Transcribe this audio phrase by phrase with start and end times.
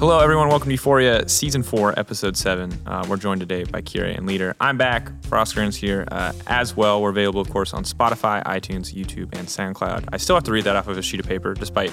[0.00, 0.48] Hello, everyone.
[0.48, 2.72] Welcome to Euphoria Season 4, Episode 7.
[2.86, 4.56] Uh, we're joined today by Kira and Leader.
[4.58, 5.10] I'm back.
[5.24, 7.02] Froskurinn here uh, as well.
[7.02, 10.08] We're available, of course, on Spotify, iTunes, YouTube, and SoundCloud.
[10.10, 11.92] I still have to read that off of a sheet of paper, despite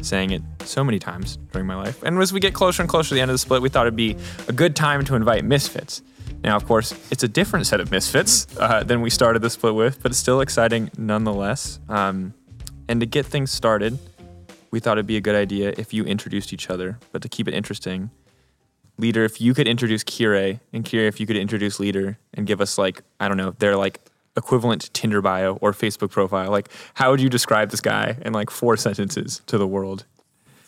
[0.00, 2.02] saying it so many times during my life.
[2.02, 3.86] And as we get closer and closer to the end of the split, we thought
[3.86, 4.16] it'd be
[4.48, 6.02] a good time to invite Misfits.
[6.42, 9.76] Now, of course, it's a different set of Misfits uh, than we started the split
[9.76, 11.78] with, but it's still exciting nonetheless.
[11.88, 12.34] Um,
[12.88, 14.00] and to get things started,
[14.76, 16.98] we thought it'd be a good idea if you introduced each other.
[17.10, 18.10] But to keep it interesting,
[18.98, 22.60] Leader, if you could introduce Kirei, and Kirei, if you could introduce Leader and give
[22.60, 24.00] us like, I don't know, their like
[24.36, 26.50] equivalent Tinder bio or Facebook profile.
[26.50, 30.04] Like, how would you describe this guy in like four sentences to the world?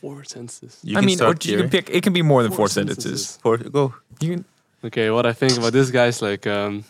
[0.00, 0.80] Four sentences.
[0.82, 1.90] You I can mean, or start you can pick.
[1.90, 3.04] It can be more than four, Four sentences.
[3.04, 3.38] sentences.
[3.42, 3.94] For, go.
[4.22, 4.44] You can.
[4.84, 6.84] Okay, what I think about this guy is like um,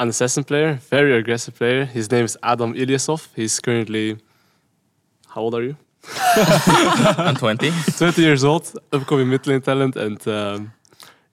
[0.00, 1.84] an assassin player, very aggressive player.
[1.84, 3.28] His name is Adam Ilyasov.
[3.36, 4.16] He's currently,
[5.28, 5.76] how old are you?
[6.06, 7.70] I'm 20.
[7.98, 10.72] 20 years old, upcoming mid lane talent, and um,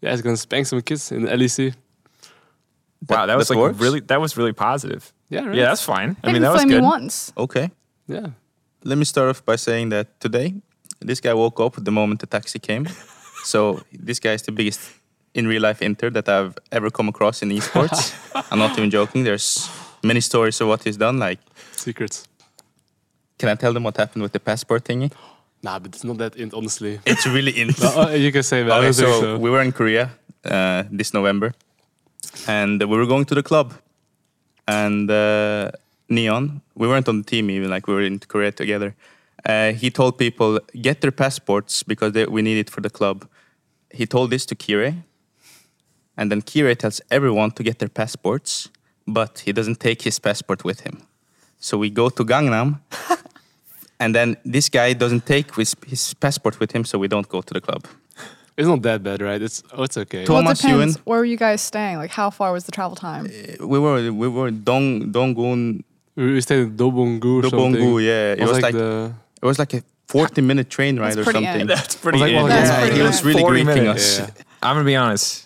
[0.02, 1.74] yeah, he's gonna spank some kids in the LEC.
[3.08, 3.80] Wow, that was like works?
[3.80, 4.00] really.
[4.02, 5.14] That was really positive.
[5.30, 5.56] Yeah, right.
[5.56, 6.16] Yeah, that's fine.
[6.24, 6.84] I Maybe mean, that was flame me good.
[6.84, 7.34] once.
[7.38, 7.70] Okay.
[8.08, 8.28] yeah.
[8.84, 10.54] Let me start off by saying that today,
[11.00, 12.88] this guy woke up the moment the taxi came.
[13.44, 14.80] so this guy is the biggest
[15.34, 18.14] in real life inter that I've ever come across in esports.
[18.52, 19.24] I'm not even joking.
[19.24, 19.70] There's
[20.04, 21.18] many stories of what he's done.
[21.18, 21.40] Like,
[21.72, 22.28] Secrets.
[23.38, 25.12] Can I tell them what happened with the passport thingy?
[25.62, 27.00] Nah, but it's not that int, honestly.
[27.06, 27.70] It's really in.
[27.82, 28.80] No, uh, you can say that.
[28.80, 29.38] Okay, so, so.
[29.38, 30.12] we were in Korea
[30.46, 31.54] uh, this November,
[32.48, 33.74] and we were going to the club.
[34.68, 35.72] And uh,
[36.10, 38.96] Neon, we weren't on the team even, like we were in Korea together.
[39.46, 43.28] Uh, he told people get their passports because they, we need it for the club.
[43.92, 45.04] He told this to Kirei,
[46.18, 48.70] and then Kirei tells everyone to get their passports,
[49.08, 51.08] but he doesn't take his passport with him.
[51.60, 52.80] So we go to Gangnam.
[54.00, 57.42] And then this guy doesn't take his, his passport with him, so we don't go
[57.42, 57.86] to the club.
[58.58, 59.42] It's not that bad, right?
[59.42, 60.26] It's oh, it's okay.
[60.28, 60.96] Well, it Thomas depends.
[60.96, 61.02] Ewan.
[61.06, 61.98] Where were you guys staying?
[61.98, 63.26] Like, how far was the travel time?
[63.26, 65.84] Uh, we were we were Dong Donggun
[66.16, 67.74] We we stayed in Dobongu or something.
[67.74, 68.34] Dobongu, yeah.
[68.34, 71.18] It was, was like, like the it was like a 40 minute train ride That's
[71.18, 71.62] or pretty something.
[71.62, 71.70] end.
[71.70, 72.20] That's pretty.
[72.20, 72.36] like, in.
[72.38, 73.28] well, That's yeah, pretty he was good.
[73.28, 74.20] really 40 greeting minutes.
[74.20, 74.30] us.
[74.30, 74.44] Yeah.
[74.64, 75.45] I'm gonna be honest.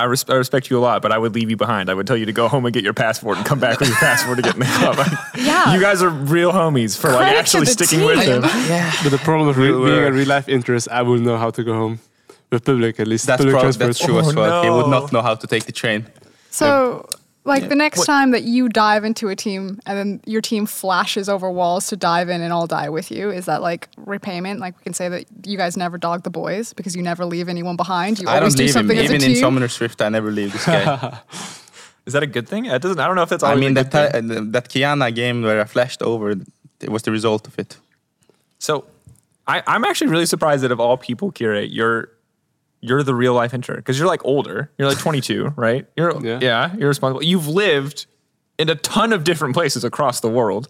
[0.00, 1.90] I, res- I respect you a lot, but I would leave you behind.
[1.90, 3.88] I would tell you to go home and get your passport and come back with
[3.88, 4.96] your passport to get in the club.
[5.50, 5.74] Yeah.
[5.74, 8.06] you guys are real homies for like Credit to actually sticking team.
[8.06, 8.42] with them.
[8.68, 8.92] Yeah.
[9.02, 11.62] But the problem with re- being a real life interest, I wouldn't know how to
[11.64, 12.00] go home.
[12.50, 13.26] With public, at least.
[13.26, 14.62] That's, public prob- that's true Oh, as well.
[14.64, 16.06] He would oh, not know how to take the train.
[16.50, 17.08] So,
[17.44, 17.68] like, Yeah.
[17.68, 21.28] the next What- time that you dive into a team and then your team flashes
[21.28, 24.60] over walls to dive in and all die with you, is that like repayment?
[24.60, 27.48] Like, we can say that you guys never dog the boys because you never leave
[27.48, 28.18] anyone behind.
[28.18, 28.72] You I always don't leave him.
[28.80, 29.36] something as a Even in team.
[29.40, 31.18] Summoner's Rift, I never leave this guy.
[32.06, 32.64] Is that a good thing?
[32.66, 32.98] It doesn't.
[32.98, 33.42] I don't know if that's.
[33.44, 34.48] I mean, a that, good thing.
[34.48, 36.30] uh, that Qiyana game where I flashed over,
[36.80, 37.76] it was the result of it.
[38.58, 38.84] So,
[39.46, 42.08] I, I'm actually really surprised that of all people, Kira, you're
[42.80, 44.70] you're the real life intern because you're like older.
[44.78, 45.86] You're like 22, right?
[45.96, 46.38] You're Yeah.
[46.42, 46.74] yeah.
[46.76, 47.22] You're responsible.
[47.22, 48.06] You've lived
[48.58, 50.68] in a ton of different places across the world.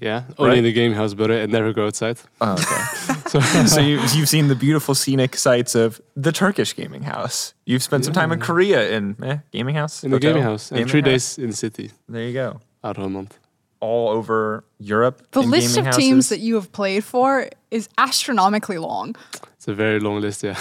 [0.00, 0.58] Yeah, only Right.
[0.58, 2.18] in the game house, but I never go outside.
[2.40, 3.16] Oh, okay.
[3.30, 7.54] So, so you, you've seen the beautiful scenic sights of the Turkish gaming house.
[7.64, 10.02] You've spent some time in Korea in eh, gaming house.
[10.02, 11.36] in the gaming house, and Gaming three house?
[11.36, 12.60] days in the city, There you go.
[12.82, 13.38] out of a month.
[13.78, 15.22] All over Europe.
[15.30, 19.14] the in list of gaming teams that you have played for is astronomically long.
[19.54, 20.58] It's a very long list, yeah.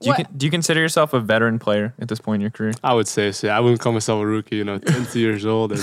[0.00, 2.50] Do you, con- do you consider yourself a veteran player at this point in your
[2.50, 2.72] career?
[2.82, 3.46] I would say so.
[3.46, 5.80] Yeah, I wouldn't call myself a rookie, you know, 20 years old, and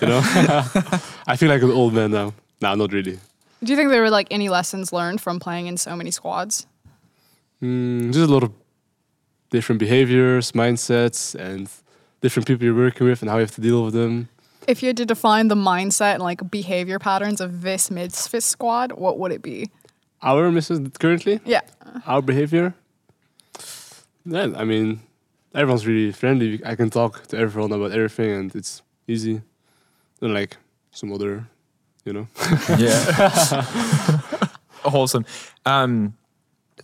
[0.00, 0.20] you know,
[1.26, 2.34] I feel like an old man now.
[2.60, 3.18] Nah, not really.
[3.62, 6.66] Do you think there were like any lessons learned from playing in so many squads?
[7.62, 8.52] Mm, just a lot of
[9.50, 11.70] different behaviors, mindsets, and
[12.20, 14.28] different people you're working with, and how you have to deal with them.
[14.66, 18.92] If you had to define the mindset and like behavior patterns of this Misfit squad,
[18.92, 19.70] what would it be?
[20.22, 21.60] Our misses currently, Yeah.
[22.06, 22.74] our behavior.
[24.26, 25.00] Yeah, I mean,
[25.54, 26.60] everyone's really friendly.
[26.64, 29.42] I can talk to everyone about everything, and it's easy.
[30.20, 30.56] Unlike
[30.90, 31.46] some other,
[32.04, 32.28] you know.
[32.78, 33.62] Yeah.
[34.84, 35.24] Wholesome.
[35.64, 36.14] Um,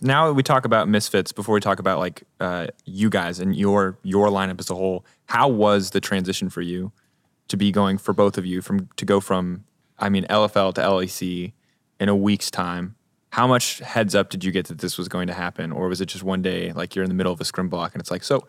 [0.01, 3.97] now we talk about misfits, before we talk about like uh, you guys and your
[4.03, 6.91] your lineup as a whole, how was the transition for you
[7.47, 9.63] to be going for both of you from to go from
[9.99, 11.53] I mean LFL to LEC
[11.99, 12.95] in a week's time?
[13.31, 16.01] How much heads up did you get that this was going to happen, or was
[16.01, 18.11] it just one day like you're in the middle of a scrim block and it's
[18.11, 18.45] like so?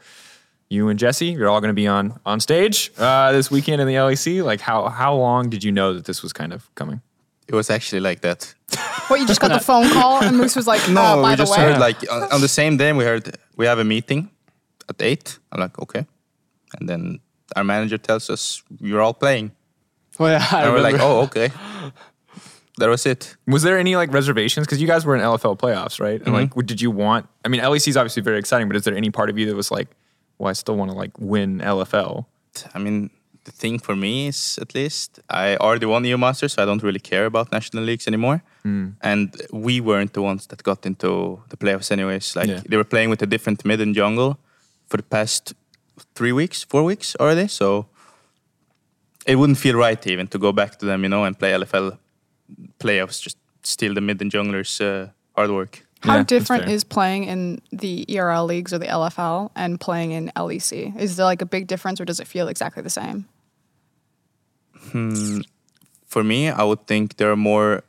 [0.69, 3.87] You and Jesse, you're all going to be on on stage uh, this weekend in
[3.87, 4.43] the LEC.
[4.43, 7.01] Like, how how long did you know that this was kind of coming?
[7.47, 8.55] It was actually like that.
[9.09, 11.37] What you just got the phone call and Moose was like, No, uh, by we
[11.37, 13.85] the just way, heard like on, on the same day we heard we have a
[13.85, 14.31] meeting
[14.89, 15.39] at eight.
[15.53, 16.07] I'm like, okay,
[16.79, 17.21] and then
[17.55, 19.53] our manager tells us you're all playing,
[20.19, 21.51] Oh yeah, I and we're like, oh, okay.
[22.79, 23.37] that was it.
[23.47, 24.67] Was there any like reservations?
[24.67, 26.21] Because you guys were in LFL playoffs, right?
[26.23, 26.61] And like, mm-hmm.
[26.61, 27.29] did you want?
[27.45, 29.57] I mean, LEC is obviously very exciting, but is there any part of you that
[29.57, 29.89] was like,
[30.39, 32.27] well, I still want to like win LFL?
[32.75, 33.11] I mean,
[33.45, 36.83] the thing for me is at least I already won EU Masters, so I don't
[36.83, 38.43] really care about national leagues anymore.
[38.65, 38.95] Mm.
[39.01, 42.37] And we weren't the ones that got into the playoffs, anyways.
[42.37, 42.61] Like Yeah.
[42.69, 44.39] they were playing with a different mid and jungle
[44.87, 45.55] for the past
[46.15, 47.49] three weeks, four weeks already.
[47.49, 47.87] So
[49.27, 51.99] it wouldn't feel right even to go back to them, you know, and play LFL
[52.79, 55.85] playoffs, just steal the mid and junglers' uh, hard work.
[56.01, 60.33] How Yeah, different is playing in the ERL leagues or the LFL and playing in
[60.35, 60.99] LEC?
[60.99, 63.27] Is there like a big difference or does it feel exactly the same?
[66.07, 67.83] for me, I would think there are more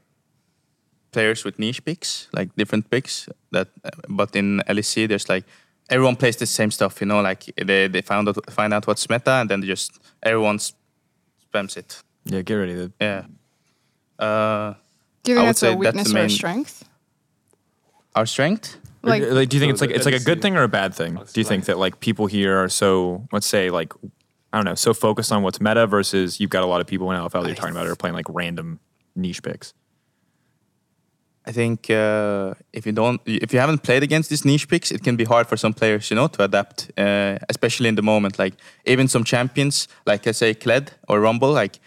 [1.12, 3.28] players with niche picks, like different picks.
[3.52, 3.68] That,
[4.08, 5.46] but in LEC, there's like
[5.90, 7.02] everyone plays the same stuff.
[7.02, 10.00] You know, like they they found out find out what's meta, and then they just
[10.22, 12.02] everyone spams it.
[12.26, 12.76] Yeah, get ready.
[12.76, 13.24] To, Yeah.
[14.20, 14.74] Uh,
[15.24, 16.90] Do you I think would that's say a that's weakness the or a strength?
[18.16, 18.78] our strength.
[19.02, 20.68] Like, like, do you think So it's like it's like a good thing or a
[20.70, 21.16] bad thing?
[21.16, 23.92] Do you think that like people here are so let's say like
[24.54, 27.12] I don't know so focused on what's meta versus you've got a lot of people
[27.12, 28.80] in LFL that you're talking about are playing like random
[29.16, 29.74] niche picks.
[31.46, 35.04] I think uh, if you don't, if you haven't played against these niche picks, it
[35.04, 38.40] can be hard for some players, you know, to adapt, uh, especially in the moment.
[38.40, 38.54] Like
[38.86, 41.80] even some champions, like I say, Kled or Rumble, like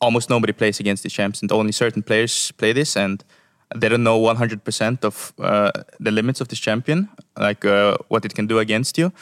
[0.00, 3.24] almost nobody plays against the champs, and only certain players play this, and
[3.74, 8.34] they don't know 100% of uh, the limits of this champion, like uh, what it
[8.34, 9.12] can do against you.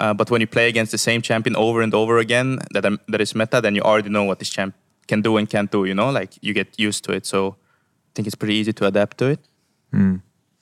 [0.00, 2.98] Uh, but when you play against the same champion over and over again, that um,
[3.08, 4.74] that is meta, then you already know what this champ
[5.06, 5.84] can do and can't do.
[5.84, 7.26] You know, like you get used to it.
[7.26, 9.40] So I think it's pretty easy to adapt to it.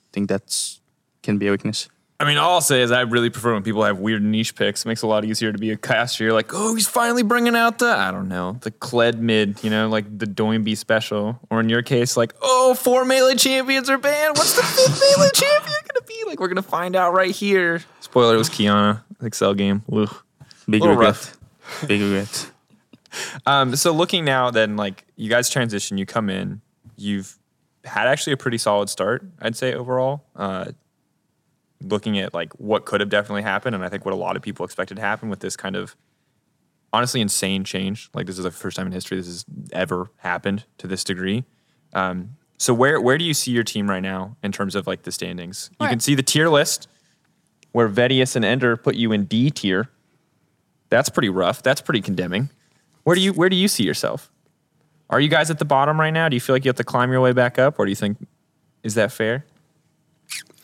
[0.09, 0.81] I think that's
[1.21, 1.89] can be a weakness.
[2.21, 4.83] I mean, all I'll say is I really prefer when people have weird niche picks.
[4.83, 6.25] It makes it a lot easier to be a caster.
[6.25, 9.69] You're like, oh, he's finally bringing out the, I don't know, the Kled mid, you
[9.69, 11.39] know, like the Doinby special.
[11.49, 14.37] Or in your case, like, oh, four melee champions are banned.
[14.37, 16.23] What's the fifth melee champion going to be?
[16.27, 17.81] Like, we're going to find out right here.
[18.01, 19.83] Spoiler, it was Qiyana, Excel game.
[19.89, 20.13] Ugh.
[20.69, 21.33] Big Little regret.
[21.87, 22.51] Big regret.
[23.47, 26.61] Um, so looking now, then, like, you guys transition, you come in,
[26.95, 27.39] you've
[27.83, 30.23] had actually a pretty solid start, I'd say, overall.
[30.35, 30.65] Uh,
[31.81, 34.41] looking at like what could have definitely happened, and I think what a lot of
[34.41, 35.95] people expected to happen with this kind of
[36.91, 38.09] honestly insane change.
[38.13, 41.45] Like this is the first time in history this has ever happened to this degree.
[41.93, 45.03] Um, so where where do you see your team right now in terms of like
[45.03, 45.69] the standings?
[45.79, 46.87] You can see the tier list
[47.71, 49.89] where Vedius and Ender put you in D tier.
[50.89, 51.63] That's pretty rough.
[51.63, 52.49] That's pretty condemning.
[53.03, 54.29] Where do you where do you see yourself?
[55.09, 56.29] Are you guys at the bottom right now?
[56.29, 57.95] Do you feel like you have to climb your way back up, or do you
[57.95, 58.17] think
[58.83, 59.45] is that fair?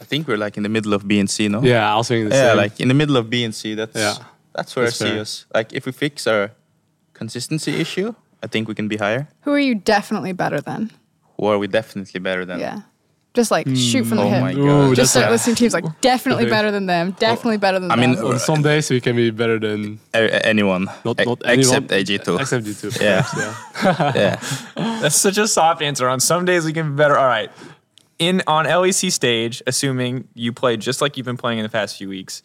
[0.02, 1.62] I think we're like in the middle of B and C, no?
[1.62, 2.58] Yeah, I was thinking the Yeah, same.
[2.58, 3.76] like in the middle of B and C.
[3.76, 4.16] That's Yeah.
[4.54, 5.46] that's where That's I see us.
[5.54, 6.52] Like if we fix our
[7.14, 8.14] consistency issue,
[8.44, 9.28] I think we can be higher.
[9.42, 10.92] Who are you definitely better than?
[11.38, 12.60] Who are we definitely better than?
[12.60, 12.82] Yeah.
[13.34, 13.76] Just like hmm.
[13.76, 14.42] shoot from the oh hip.
[14.42, 14.96] my Ooh, God.
[14.96, 17.90] Just that's start a- listing teams like definitely better than them, oh, definitely better than
[17.90, 18.00] them.
[18.00, 21.42] I mean, on some days we can be better than A- a- anyone, not not
[21.44, 22.40] except anyone, AG2.
[22.40, 23.02] Except G2.
[23.02, 23.26] Yeah.
[23.36, 24.12] yeah.
[24.16, 24.36] yeah.
[25.02, 26.08] That's such a soft answer.
[26.08, 27.18] On some days we can be better.
[27.18, 27.52] All right.
[28.18, 31.98] In on LEC stage, assuming you played just like you've been playing in the past
[31.98, 32.42] few weeks,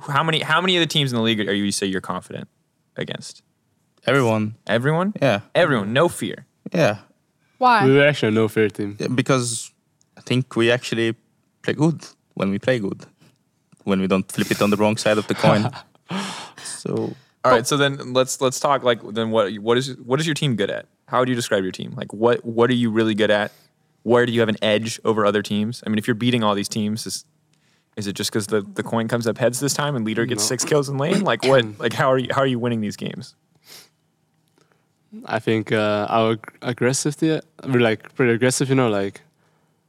[0.00, 2.48] how many how many of the teams in the league are you say you're confident
[2.96, 3.42] against?
[4.06, 4.56] Everyone.
[4.66, 5.12] Everyone?
[5.22, 5.40] Yeah.
[5.54, 6.46] Everyone, no fear.
[6.72, 6.98] Yeah.
[7.58, 7.86] Why?
[7.86, 8.96] We were actually a no fair team.
[8.98, 9.70] Yeah, Because
[10.16, 11.14] I think we actually
[11.62, 13.06] play good when we play good.
[13.84, 15.70] When we don't flip it on the wrong side of the coin.
[16.64, 17.14] so
[17.44, 20.34] All right, so then let's let's talk like then what what is what is your
[20.34, 20.86] team good at?
[21.06, 21.92] How would you describe your team?
[21.96, 23.52] Like what what are you really good at?
[24.02, 25.82] Where do you have an edge over other teams?
[25.86, 27.24] I mean, if you're beating all these teams, is
[27.96, 30.42] is it just because the, the coin comes up heads this time and leader gets
[30.44, 30.46] No.
[30.48, 31.22] six kills in lane?
[31.24, 31.64] Like what?
[31.78, 33.34] Like how are you how are you winning these games?
[35.26, 38.88] I think uh, our ag- aggressivity, we're like pretty aggressive, you know.
[38.88, 39.20] Like,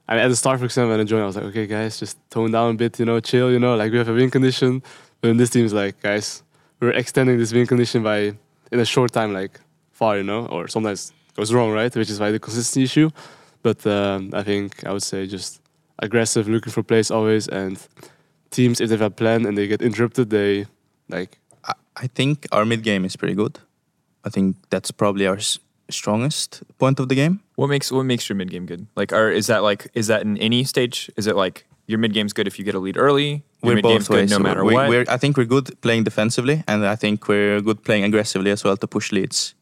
[0.07, 1.97] I mean, at the start, for example, when I joined, I was like, okay, guys,
[1.97, 3.75] just tone down a bit, you know, chill, you know.
[3.77, 4.81] Like, we have a win condition.
[5.21, 6.43] But then this team's like, guys,
[6.81, 8.33] we're extending this win condition by
[8.73, 9.61] in a short time, like
[9.93, 11.95] far, you know, or sometimes goes wrong, right?
[11.95, 13.09] Which is why the consistency issue.
[13.63, 15.61] But um, I think I would say just
[15.99, 17.79] aggressive, looking for plays always, and
[18.51, 20.65] teams if they have a plan and they get interrupted, they
[21.09, 23.59] like I, I think our mid game is pretty good.
[24.25, 27.39] I think that's probably our s- strongest point of the game.
[27.55, 28.87] What makes what makes your mid game good?
[28.95, 31.09] Like, are is that like is that in any stage?
[31.17, 33.29] Is it like your mid game's good if you get a lead early?
[33.29, 34.31] Your We're mid game's both good ways.
[34.31, 34.89] no matter we, what.
[34.89, 38.63] We're, I think we're good playing defensively, and I think we're good playing aggressively as
[38.63, 39.55] well to push leads.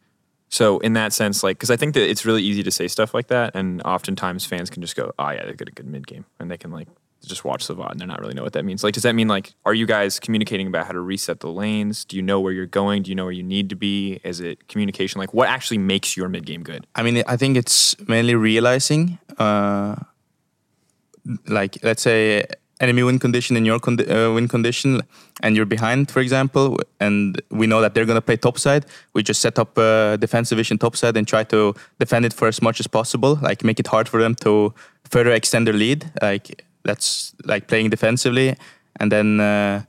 [0.51, 3.13] So in that sense, like, because I think that it's really easy to say stuff
[3.13, 6.05] like that, and oftentimes fans can just go, "Oh yeah, they get a good mid
[6.05, 6.87] game," and they can like
[7.25, 8.83] just watch the VOD and they're not really know what that means.
[8.83, 12.03] Like, does that mean like, are you guys communicating about how to reset the lanes?
[12.03, 13.03] Do you know where you're going?
[13.03, 14.19] Do you know where you need to be?
[14.23, 15.19] Is it communication?
[15.19, 16.85] Like, what actually makes your mid game good?
[16.95, 19.95] I mean, I think it's mainly realizing, uh,
[21.47, 22.45] like, let's say
[22.81, 25.01] enemy win condition in your condi- uh, win condition,
[25.41, 28.85] and you're behind, for example, and we know that they're gonna play topside.
[29.13, 32.61] We just set up a defensive vision topside and try to defend it for as
[32.61, 33.39] much as possible.
[33.41, 34.73] Like, make it hard for them to
[35.05, 36.11] further extend their lead.
[36.21, 38.55] Like, that's like playing defensively,
[38.99, 39.39] and then.
[39.39, 39.83] Uh,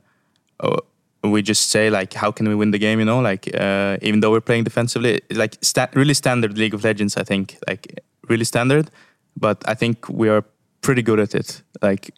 [0.60, 0.78] oh,
[1.24, 4.20] we just say like how can we win the game you know like uh, even
[4.20, 8.44] though we're playing defensively like sta- really standard league of legends i think like really
[8.44, 8.90] standard
[9.36, 10.44] but i think we are
[10.80, 12.10] pretty good at it like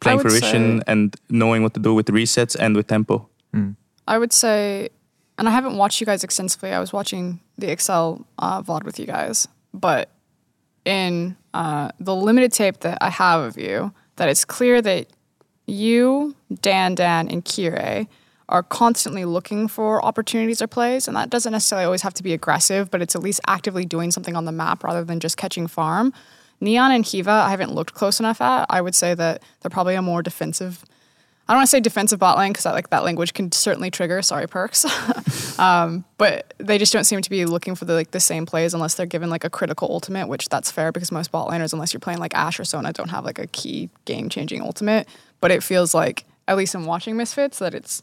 [0.00, 3.28] playing fruition say- and knowing what to do with resets and with tempo
[4.08, 4.90] I would say,
[5.38, 6.72] and I haven't watched you guys extensively.
[6.72, 10.10] I was watching the Excel uh, VOD with you guys, but
[10.84, 15.08] in uh, the limited tape that I have of you, that it's clear that
[15.66, 18.06] you, Dan, Dan, and Kire
[18.48, 22.32] are constantly looking for opportunities or plays, and that doesn't necessarily always have to be
[22.32, 25.66] aggressive, but it's at least actively doing something on the map rather than just catching
[25.66, 26.12] farm.
[26.60, 28.66] Neon and Hiva, I haven't looked close enough at.
[28.70, 30.84] I would say that they're probably a more defensive
[31.48, 34.20] I don't want to say defensive bot lane because like that language can certainly trigger.
[34.20, 35.58] Sorry, perks.
[35.60, 38.74] um, but they just don't seem to be looking for the like the same plays
[38.74, 41.92] unless they're given like a critical ultimate, which that's fair because most bot laners, unless
[41.92, 45.06] you're playing like Ashe or Sona, don't have like a key game changing ultimate.
[45.40, 48.02] But it feels like at least in watching Misfits that it's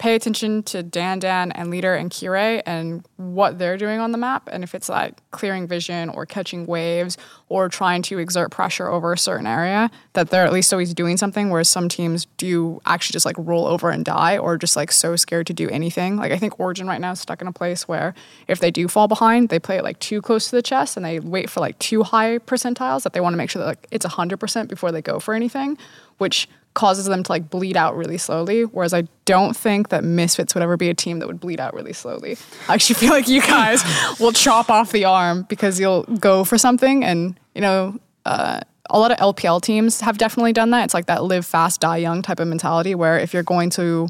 [0.00, 4.18] pay attention to Dan Dan and Leader and Kirei and what they're doing on the
[4.18, 4.48] map.
[4.50, 7.18] And if it's like clearing vision or catching waves
[7.50, 11.18] or trying to exert pressure over a certain area, that they're at least always doing
[11.18, 11.50] something.
[11.50, 15.16] Whereas some teams do actually just like roll over and die or just like so
[15.16, 16.16] scared to do anything.
[16.16, 18.14] Like I think Origen right now is stuck in a place where
[18.48, 21.04] if they do fall behind, they play it like too close to the chest and
[21.04, 23.86] they wait for like too high percentiles that they want to make sure that like
[23.90, 25.76] it's 100% before they go for anything,
[26.16, 26.48] which
[26.80, 28.62] causes them to like bleed out really slowly.
[28.64, 31.74] Whereas I don't think that Misfits would ever be a team that would bleed out
[31.74, 32.38] really slowly.
[32.68, 33.84] I actually feel like you guys
[34.18, 38.98] will chop off the arm because you'll go for something and, you know, uh, a
[38.98, 40.84] lot of LPL teams have definitely done that.
[40.84, 44.08] It's like that live fast, die young type of mentality where if you're going to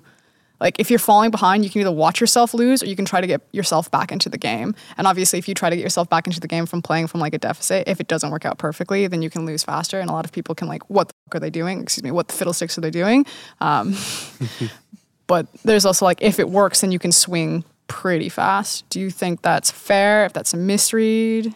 [0.60, 3.20] like if you're falling behind, you can either watch yourself lose or you can try
[3.20, 4.74] to get yourself back into the game.
[4.96, 7.18] And obviously, if you try to get yourself back into the game from playing from
[7.20, 9.98] like a deficit, if it doesn't work out perfectly, then you can lose faster.
[9.98, 11.82] And a lot of people can like, what are they doing?
[11.82, 13.26] Excuse me, what the fiddlesticks are they doing?
[13.60, 13.94] Um,
[15.26, 18.88] but there's also like, if it works, then you can swing pretty fast.
[18.88, 20.24] Do you think that's fair?
[20.24, 21.54] If that's a misread?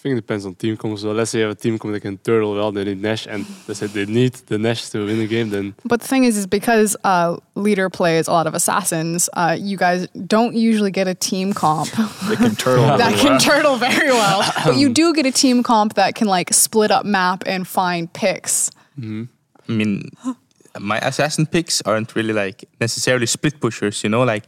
[0.00, 0.98] I think it depends on team comp.
[0.98, 3.26] So let's say you have a team comp that can turtle well, they need Nash,
[3.26, 6.24] and let's say they need the Nash to win the game, then But the thing
[6.24, 10.90] is, is because uh, leader plays a lot of assassins, uh, you guys don't usually
[10.90, 11.90] get a team comp
[12.30, 12.86] They can turtle.
[12.96, 14.42] that can turtle very well.
[14.64, 18.10] but you do get a team comp that can like split up map and find
[18.10, 18.70] picks.
[19.68, 20.08] I mean,
[20.78, 24.02] my assassin picks aren't really like necessarily split pushers.
[24.02, 24.44] You know, like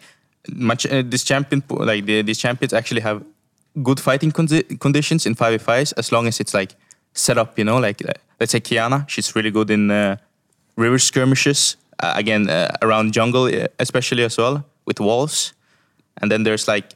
[0.49, 3.23] much uh, this champion, like the, these champions actually have
[3.82, 6.74] good fighting condi- conditions in five v fives as long as it's like
[7.14, 7.58] set up.
[7.58, 10.16] You know, like uh, let's say Qiyana, she's really good in uh,
[10.76, 11.76] river skirmishes.
[12.02, 15.52] Uh, again, uh, around jungle uh, especially as well with walls.
[16.20, 16.94] And then there's like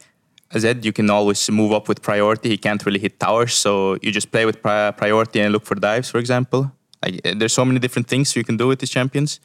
[0.59, 2.49] Zed, you can always move up with priority.
[2.49, 5.75] He can't really hit towers, so you just play with pri- priority and look for
[5.75, 6.73] dives, for example.
[7.05, 9.41] Like, there's so many different things you can do with these champions.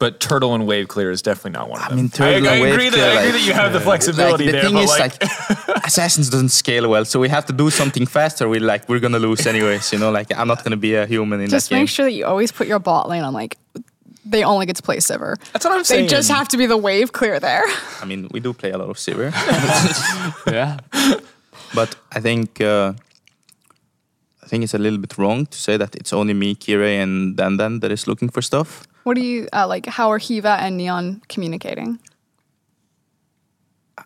[0.00, 1.92] But turtle and wave clear is definitely not one of them.
[1.92, 2.04] I them.
[2.04, 4.44] mean, turtle I, and wave agree that, clear, I agree that you have the flexibility
[4.44, 4.62] Like, the there.
[4.62, 8.06] thing but is, like, like, assassins doesn't scale well, so we have to do something
[8.06, 8.48] faster.
[8.48, 9.92] We like we're gonna lose anyways.
[9.92, 11.84] You know, like I'm not gonna be a human in Just that game.
[11.86, 13.58] Just make sure that you always put your bot lane on like
[14.24, 15.36] they only get to play Sivir.
[15.52, 16.04] that's what I'm saying.
[16.04, 17.64] They just have to be the wave clear there.
[18.00, 19.32] I mean, we do play a lot of Sivir,
[20.46, 20.76] yeah.
[21.74, 22.92] but I think uh,
[24.42, 27.36] I think it's a little bit wrong to say that it's only me, Kirei, and
[27.36, 28.86] Dandan that is looking for stuff.
[29.08, 29.86] What do you uh, like?
[29.86, 31.98] How are Hiva and Neon communicating?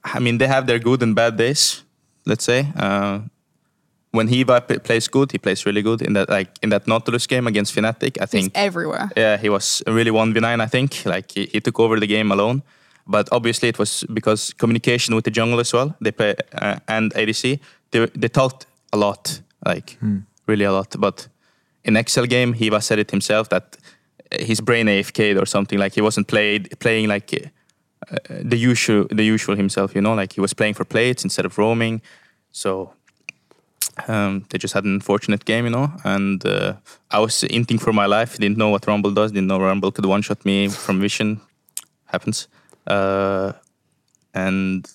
[0.04, 1.82] I mean, they have their good and bad days.
[2.24, 3.18] Let's say uh,
[4.12, 6.02] when Hiva p- plays good, he plays really good.
[6.02, 9.10] In that, like in that Nautilus game against Fnatic, I He's think everywhere.
[9.16, 10.60] yeah, he was really one v nine.
[10.60, 12.62] I think like he, he took over the game alone.
[13.04, 15.96] But obviously, it was because communication with the jungle as well.
[16.00, 17.58] They play uh, and ADC.
[17.90, 19.98] They they talked a lot, like
[20.46, 20.94] really a lot.
[20.96, 21.28] But
[21.84, 23.76] in Excel game, Hiva said it himself that
[24.40, 25.78] his brain AFK'd or something.
[25.78, 27.52] Like he wasn't played playing like
[28.10, 29.94] uh, the usual the usual himself.
[29.94, 32.02] You know, like he was playing for plates instead of roaming.
[32.50, 32.92] So
[34.08, 35.92] um, they just had an unfortunate game, you know.
[36.04, 36.74] And uh,
[37.10, 38.38] I was inting for my life.
[38.38, 39.32] Didn't know what Rumble does.
[39.32, 41.40] Didn't know Rumble could one shot me from vision.
[42.06, 42.48] Happens.
[42.86, 43.52] Uh,
[44.34, 44.90] and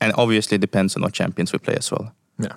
[0.00, 2.12] and obviously depends on what champions we play as well.
[2.38, 2.56] yeah.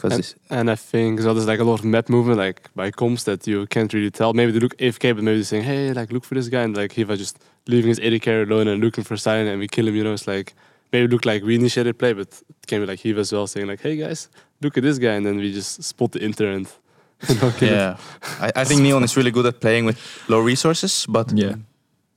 [0.00, 2.90] Because And, and I think so there's like a lot of map movement like by
[2.90, 4.32] comps that you can't really tell.
[4.32, 6.76] Maybe they look AFK, but maybe they're saying, hey, like look for this guy, and
[6.76, 9.88] like Hiva just leaving his AD carry alone and looking for sign, and we kill
[9.88, 9.96] him.
[9.96, 10.54] You know, it's like
[10.92, 12.28] maybe it look like we initiated play, but
[12.60, 14.28] it can be like Hiva as well saying like, hey guys,
[14.62, 16.66] look at this guy, and then we just spot the inter and
[17.28, 17.74] you know, kill him.
[17.74, 17.96] yeah,
[18.40, 21.56] I, I think Neon is really good at playing with low resources, but Yeah.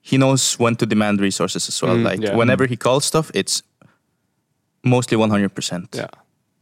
[0.02, 1.96] he knows when to demand resources as well.
[1.98, 2.36] Mm, like yeah.
[2.36, 3.64] whenever he calls stuff, it's
[4.84, 5.96] mostly 100%.
[5.96, 6.08] Yeah.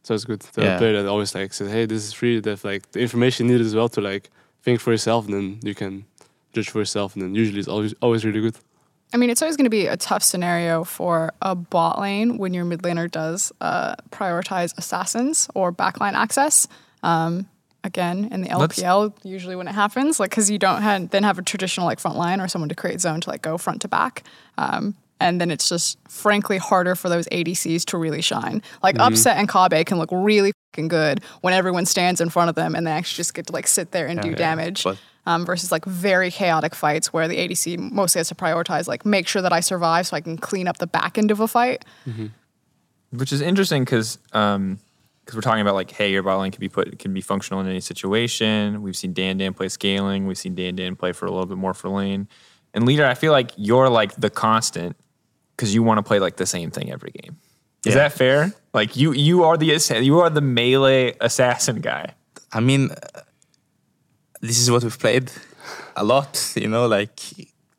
[0.10, 0.75] So it's good to Yeah.
[0.75, 3.46] a player that always like says, "Hey, this is free." They have like the information
[3.46, 4.32] needed as well to like
[4.63, 6.06] think for yourself, and then you can
[6.51, 7.13] judge for yourself.
[7.13, 8.56] And then usually it's always always really good.
[9.13, 12.56] I mean, it's always going to be a tough scenario for a bot lane when
[12.56, 16.68] your mid laner does uh, prioritize assassins or backline access.
[17.04, 17.46] Um,
[17.84, 21.22] again, in the Let's- LPL, usually when it happens, like because you don't have, then
[21.24, 23.82] have a traditional like front line or someone to create zone to like go front
[23.84, 24.24] to back.
[24.58, 28.61] Um, and then it's just frankly harder for those ADCs to really shine.
[28.81, 29.13] Like mm-hmm.
[29.13, 32.75] Upset and Kabe can look really fucking good when everyone stands in front of them
[32.75, 34.35] and they actually just get to like sit there and do yeah.
[34.35, 38.88] damage But- um, versus like very chaotic fights where the ADC mostly has to prioritize
[38.88, 41.39] like make sure that I survive so I can clean up the back end of
[41.39, 41.85] a fight.
[42.07, 42.27] Mm-hmm.
[43.11, 44.79] which is interesting because because um,
[45.33, 47.67] we're talking about like, hey, your bot lane can be put can be functional in
[47.67, 48.81] any situation.
[48.81, 50.25] We've seen Dan Dan play scaling.
[50.25, 52.27] We've seen Dan Dan play for a little bit more for lane.
[52.73, 54.95] And leader, I feel like you're like the constant
[55.60, 57.36] because you want to play like the same thing every game.
[57.86, 58.04] Is Yeah.
[58.04, 58.54] that fair?
[58.74, 59.68] Like you you are the
[60.10, 62.06] you are the melee assassin guy.
[62.58, 62.89] I mean,
[64.42, 65.32] this is what we've played
[65.96, 67.20] a lot, you know, like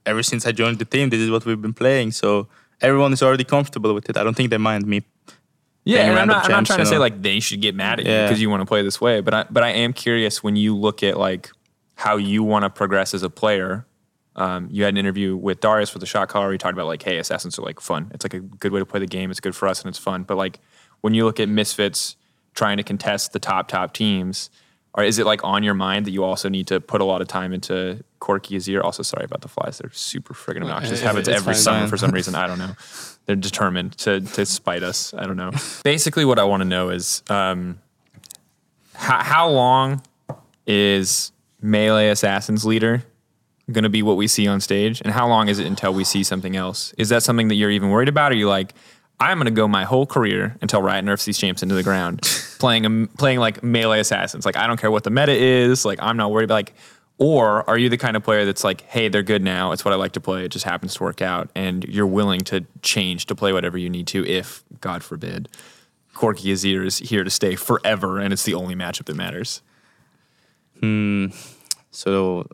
[0.05, 2.13] ever since I joined the team, this is what we've been playing.
[2.13, 2.49] So
[2.83, 4.17] everyone is already comfortable with it.
[4.17, 5.03] I don't think they mind me.
[5.85, 7.75] Yeah, and I'm not, I'm not champs, trying to you say like they should get
[7.75, 9.93] mad at you because you want to play this way, but I, but I am
[9.95, 11.51] curious when you look at like
[11.95, 13.87] how you want to progress as a player.
[14.37, 16.53] Um, you had an interview with Darius with the shot caller.
[16.53, 18.11] You talked about like, hey, assassins are like fun.
[18.15, 19.31] It's like a good way to play the game.
[19.31, 20.23] It's good for us and it's fun.
[20.23, 20.61] But like
[21.01, 22.17] when you look at misfits
[22.55, 24.51] trying to contest the top top teams,
[24.95, 27.21] or is it like on your mind that you also need to put a lot
[27.21, 28.83] of time into Corki Azir?
[28.83, 29.79] Also, sorry about the flies.
[29.79, 31.01] They're super friggin' obnoxious.
[31.01, 31.63] yeah, Happens it's every fine.
[31.63, 31.89] summer Fine.
[31.91, 32.35] for some reason.
[32.37, 32.73] I don't know.
[33.27, 35.13] They're determined to to spite us.
[35.15, 35.53] I don't know.
[35.85, 37.79] Basically, what I want to know is um,
[38.95, 40.03] how, how long
[40.67, 43.05] is melee assassins leader
[43.72, 46.04] going to be what we see on stage, and how long is it until we
[46.04, 46.92] see something else?
[46.98, 48.33] Is that something that you're even worried about?
[48.33, 48.74] Or are you like,
[49.20, 52.22] I'm going to go my whole career until Riot nerfs these champs into the ground,
[52.59, 54.46] playing playing like melee assassins.
[54.46, 55.85] Like I don't care what the meta is.
[55.85, 56.74] Like I'm not worried about like.
[57.22, 59.72] Or are you the kind of player that's like, hey, they're good now.
[59.72, 60.46] It's what I like to play.
[60.46, 63.90] It just happens to work out, and you're willing to change to play whatever you
[63.90, 65.50] need to, if God forbid,
[66.14, 69.61] Corki Azir is here to stay forever, and it's the only matchup that matters.
[70.80, 71.26] Hmm.
[71.90, 72.46] So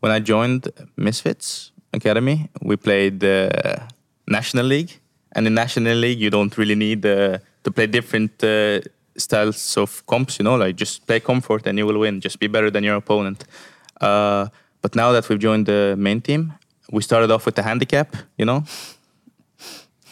[0.00, 3.82] when I joined Misfits Academy, we played the
[4.26, 4.92] National League,
[5.32, 8.80] and in National League you don't really need uh, to play different uh,
[9.16, 10.38] styles of comps.
[10.38, 12.20] You know, like just play comfort and you will win.
[12.20, 13.44] Just be better than your opponent.
[14.00, 14.46] Uh,
[14.82, 16.52] but now that we've joined the main team,
[16.92, 18.14] we started off with the handicap.
[18.36, 18.64] You know.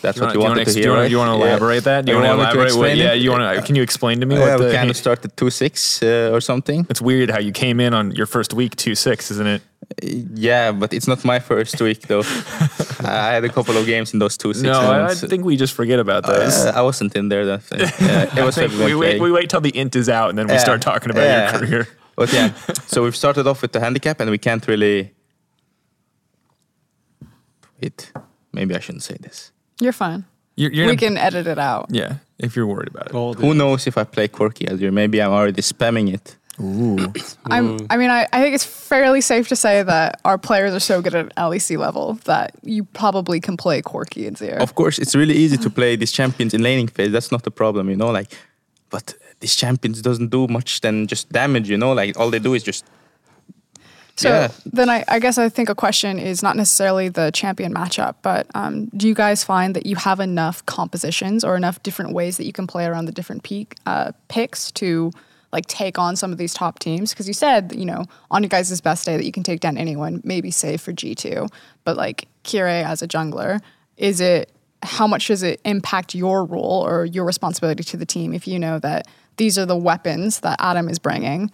[0.03, 1.07] That's what you wanna- wanted ex- to do hear, you right?
[1.09, 1.51] do you want to Yeah.
[1.53, 2.05] elaborate that?
[2.05, 2.75] Do you You want to elaborate?
[2.77, 3.63] What, yeah, you want to?
[3.63, 4.73] Can you explain to me Yeah, what we the?
[4.75, 6.87] kind of started two six uh, or something.
[6.91, 9.63] it's weird how you came in on your first week two six, isn't it?
[10.03, 12.23] Yeah, but it's not my first week though.
[13.01, 15.57] I had a couple of games in those two six No, I, I think we
[15.57, 16.67] just forget about those.
[16.67, 17.47] Uh, I wasn't in there.
[17.47, 17.63] That
[18.01, 20.47] yeah, it was I we wait, we wait till the int is out and then
[20.49, 20.59] we Yeah.
[20.65, 21.51] start talking about Yeah.
[21.51, 21.89] your career.
[22.17, 22.53] But yeah,
[22.87, 25.13] so we've started off with the handicap, and we can't really.
[27.83, 28.13] Wait,
[28.53, 29.53] maybe I shouldn't say this.
[29.81, 30.25] You're fine.
[30.57, 31.87] You're, you're we gonna- can edit it out.
[31.91, 33.13] yeah, if you're worried about it.
[33.13, 33.39] Gold.
[33.39, 34.91] Who knows if I play Corki Azir?
[34.93, 36.37] Maybe I'm already spamming it.
[36.61, 37.13] Ooh,
[37.51, 40.81] I'm, I mean, I, I think it's fairly safe to say that our players are
[40.81, 44.63] so good at LEC level that you probably can play Corki and Zero.
[44.63, 47.13] Of course, it's really easy to play these champions in laning phase.
[47.13, 48.11] That's not the problem, you know.
[48.11, 48.33] Like,
[48.91, 51.69] but these champions doesn't do much than just damage.
[51.69, 52.85] You know, like all they do is just
[54.17, 54.49] So Yeah.
[54.65, 58.47] then I, I guess I think a question is not necessarily the champion matchup, but
[58.55, 62.47] um, do you guys find that you have enough compositions or enough different ways that
[62.47, 65.11] you can play around the different peak uh, picks to
[65.53, 67.11] like take on some of these top teams?
[67.11, 69.77] Because you said, you know, on your guys' best day that you can take down
[69.77, 71.51] anyone, maybe save for G2,
[71.85, 73.61] but like Kirei as a jungler,
[73.97, 74.51] is it
[74.83, 78.59] how much does it impact your role or your responsibility to the team if you
[78.59, 81.51] know that these are the weapons that Adam is bringing?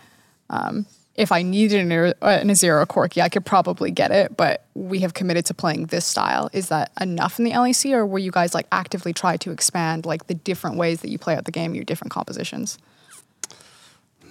[0.50, 5.00] Um, if I needed an, an Azera Corki, I could probably get it, but we
[5.00, 6.48] have committed to playing this style.
[6.52, 10.06] Is that enough in the LEC, or were you guys like actively try to expand
[10.06, 12.78] like the different ways that you play out the game, your different compositions?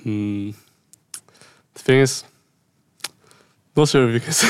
[0.04, 0.54] The
[1.76, 2.24] thing is,
[3.76, 4.48] not sure if you can say.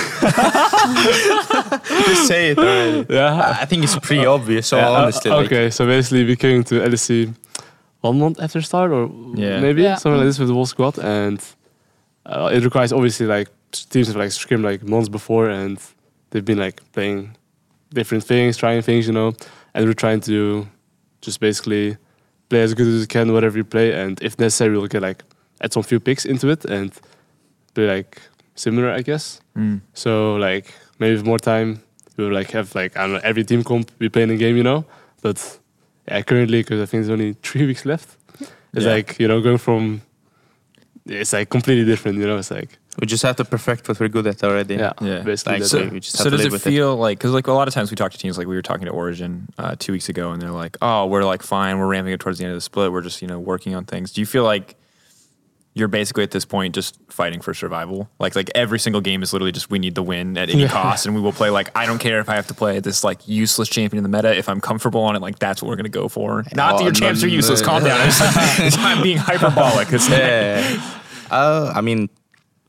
[2.05, 3.05] just say it already.
[3.13, 3.57] yeah.
[3.61, 4.67] I think it's pretty obvious.
[4.67, 7.33] So Yeah, uh, honestly, like, okay, so basically we came to LSC
[8.01, 9.59] one month after start, or Yeah.
[9.59, 9.95] maybe Yeah.
[9.95, 11.39] something like this with the whole squad, and
[12.25, 15.77] uh, it requires obviously like teams have like scrimmed like months before, and
[16.31, 17.35] they've been like playing
[17.93, 19.33] different things, trying things, you know,
[19.73, 20.67] and we're trying to
[21.21, 21.97] just basically
[22.49, 25.23] play as good as we can, whatever we play, and if necessary, we'll get like
[25.61, 26.91] add some few picks into it and
[27.73, 28.21] be like
[28.55, 29.41] similar, I guess.
[29.57, 29.81] Mm.
[29.93, 31.81] So like maybe with more time,
[32.17, 34.63] we'll like have like I don't know every team comp be playing a game, you
[34.63, 34.85] know.
[35.21, 35.59] But
[36.07, 38.17] yeah, currently because I think there's only three weeks left,
[38.73, 38.91] it's Yeah.
[38.93, 40.01] like you know going from
[41.05, 42.37] it's like completely different, you know.
[42.37, 44.75] It's like We just have to perfect what we're good at already.
[44.75, 45.21] yeah, Yeah.
[45.21, 45.59] basically.
[45.59, 46.69] Like, so- we just So to does live it with it.
[46.69, 48.61] feel like because like a lot of times we talk to teams like we were
[48.61, 51.87] talking to Origen uh, two weeks ago and they're like, oh, we're like fine, we're
[51.87, 54.11] ramping it towards the end of the split, we're just you know working on things.
[54.11, 54.75] Do you feel like
[55.73, 58.09] you're basically at this point just fighting for survival?
[58.19, 61.05] Like like every single game is literally just we need the win at any cost,
[61.05, 63.27] and we will play like I don't care if I have to play this like
[63.27, 65.21] useless champion in the meta if I'm comfortable on it.
[65.21, 66.43] Like that's what we're gonna go for.
[66.53, 67.61] Not that Oh, your champs are useless.
[67.61, 67.67] no.
[67.67, 67.99] Calm down.
[68.07, 68.19] It's,
[68.59, 69.91] it's not being hyperbolic.
[69.93, 70.95] It's Yeah.
[71.31, 72.09] uh, I mean,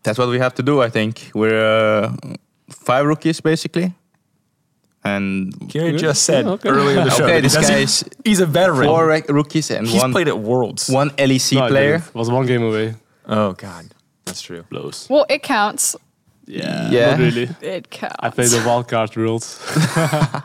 [0.04, 0.80] that's what we have to do.
[0.80, 1.64] I think we're
[2.04, 2.16] uh,
[2.70, 3.94] five rookies basically,
[5.04, 6.68] and Kira just said Yeah, okay.
[6.68, 7.24] earlier in the show.
[7.24, 8.86] Okay, this he guy is he's a veteran.
[8.88, 10.88] four rec- rookies and He's one played at Worlds.
[10.88, 11.94] one LEC No, player.
[11.96, 12.94] It was one game away.
[13.26, 13.86] Oh God,
[14.24, 14.64] that's true.
[14.70, 15.06] Blows.
[15.10, 15.96] Well, it counts.
[16.46, 17.10] Yeah, Yeah.
[17.10, 17.48] not really.
[17.60, 18.16] It counts.
[18.18, 19.58] I played the wildcard rules.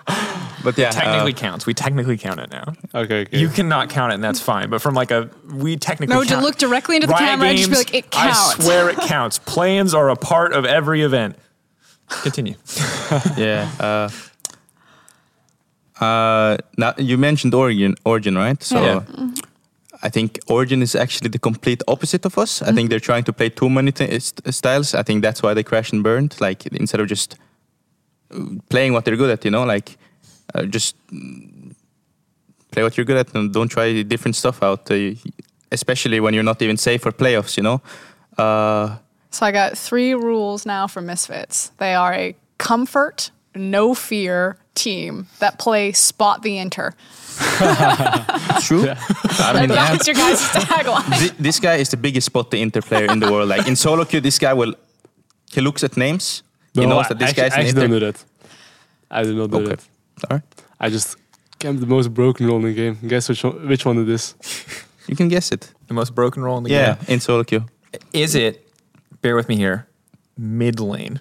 [0.64, 1.66] But yeah, technically uh, counts.
[1.66, 2.74] We technically count it now.
[2.94, 3.38] Okay, okay.
[3.38, 4.70] You cannot count it, and that's fine.
[4.70, 7.58] But from like a we technically No, to look directly into the Riot camera and
[7.58, 8.60] just be like, it counts.
[8.60, 9.38] I swear it counts.
[9.40, 11.38] Plans are a part of every event.
[12.10, 12.56] Continue.
[13.38, 13.70] yeah.
[13.80, 14.10] Uh,
[16.02, 18.62] uh, now you mentioned Origen, Origen, right?
[18.64, 19.02] So Yeah.
[20.04, 22.62] I think Origen is actually the complete opposite of us.
[22.62, 24.20] I think they're trying to play too many t-
[24.52, 24.94] styles.
[24.94, 26.36] I think that's why they crashed and burned.
[26.40, 27.36] Like instead of just
[28.32, 29.98] uh, playing what they're good at, you know, like
[30.54, 30.96] uh, just
[32.72, 34.90] play what you're good at and don't try different stuff out.
[34.92, 35.16] Uh,
[35.72, 37.82] especially when you're not even safe for playoffs, you know.
[38.38, 38.98] Uh,
[39.32, 41.72] So I got three rules now for Misfits.
[41.78, 46.94] They are a comfort, no fear team that play spot the enter.
[48.62, 48.86] true.
[49.40, 49.92] I mean, yeah.
[49.92, 51.14] That's your guys' tagline.
[51.20, 53.50] Thi- this guy is the biggest spot the inter player in the world.
[53.50, 54.74] Like in solo queue, this guy will
[55.54, 56.44] he looks at names.
[56.74, 58.00] he No, knows I that this actually, guy's I an actually don't inter.
[58.00, 58.26] do that.
[59.10, 59.68] I do not do Okay.
[59.76, 59.82] that.
[60.32, 60.44] Alright.
[60.80, 61.16] I just
[61.60, 62.98] camped the most broken role in the game.
[63.08, 64.36] Guess which one, which one it is?
[65.08, 65.72] You can guess it.
[65.88, 67.06] The most broken role in the Yeah, game.
[67.16, 67.64] in solo queue.
[68.14, 68.68] Is it?
[69.22, 69.88] Bear with me here.
[70.38, 71.20] Mid lane.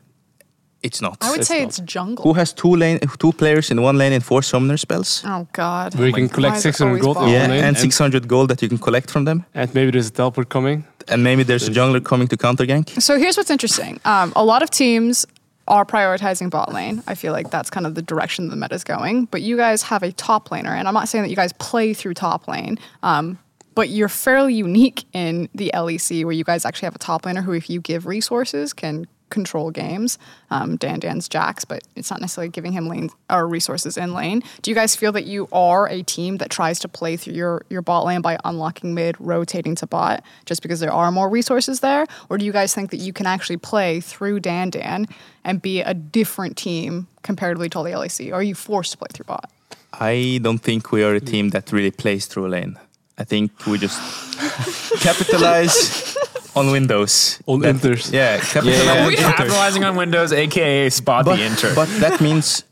[0.87, 1.17] It's not.
[1.21, 1.69] I would It's say not.
[1.69, 2.23] it's jungle.
[2.25, 5.23] Who has two lane, two players in one lane and four summoner spells?
[5.25, 5.95] Oh God.
[5.95, 7.23] Where you can Why collect 600 gold in ball?
[7.25, 9.45] one yeah, lane, and and- 600 gold that you can collect from them.
[9.55, 10.85] And maybe there's a teleport coming.
[11.09, 13.01] And maybe there's a jungler coming to counter gank.
[13.01, 14.01] So here's what's interesting.
[14.05, 15.25] Um, a lot of teams
[15.69, 17.03] are prioritizing bot lane.
[17.07, 19.27] I feel like that's kind of the direction the meta is going.
[19.27, 21.95] But you guys have a top laner, and I'm not saying that you guys play
[21.95, 22.79] through top lane.
[23.03, 23.39] Um,
[23.75, 27.43] but you're fairly unique in the LEC where you guys actually have a top laner
[27.45, 30.19] who, if you give resources, can control games.
[30.51, 34.43] Um, Dan Dan's Jacks, but it's not necessarily giving him lane or resources in lane.
[34.63, 37.63] Do you guys feel that you are a team that tries to play through your
[37.69, 41.81] your bot lane by unlocking mid, rotating to bot, just because there are more resources
[41.81, 45.07] there, or do you guys think that you can actually play through Dan Dan
[45.45, 48.31] and be a different team comparatively to all the LEC?
[48.31, 49.51] Or are you forced to play through bot?
[49.93, 52.79] I don't think we are a team that really plays through lane.
[53.19, 53.99] I think we just
[55.01, 56.17] capitalize
[56.57, 57.39] on windows.
[57.47, 58.11] On That- enters.
[58.11, 59.13] Yeah, capitalize on.
[59.15, 61.75] Capitalizing on Windows, aka spot but, the enter.
[61.75, 62.65] but that means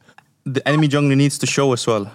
[0.45, 2.11] the enemy jungler needs to show as well.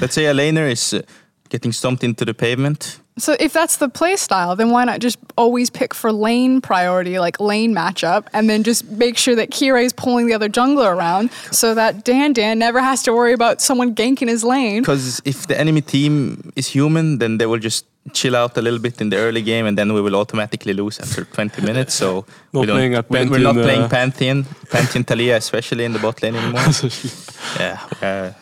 [0.00, 1.02] Let's say a laner is uh,
[1.50, 2.98] getting stomped into the pavement.
[3.18, 7.18] So if that's the play style, then why not just always pick for lane priority,
[7.18, 10.94] like lane matchup, and then just make sure that Kira is pulling the other jungler
[10.94, 14.82] around so that Dan Dan never has to worry about someone ganking his lane.
[14.82, 18.78] Because if the enemy team is human, then they will just chill out a little
[18.78, 21.94] bit in the early game, and then we will automatically lose after 20 minutes.
[21.94, 25.36] So Not we don't, playing at we- we're not Pantheon, playing uh, Pantheon, Pantheon Taliyah,
[25.36, 26.62] especially in the bot lane anymore.
[27.60, 28.32] yeah, uh,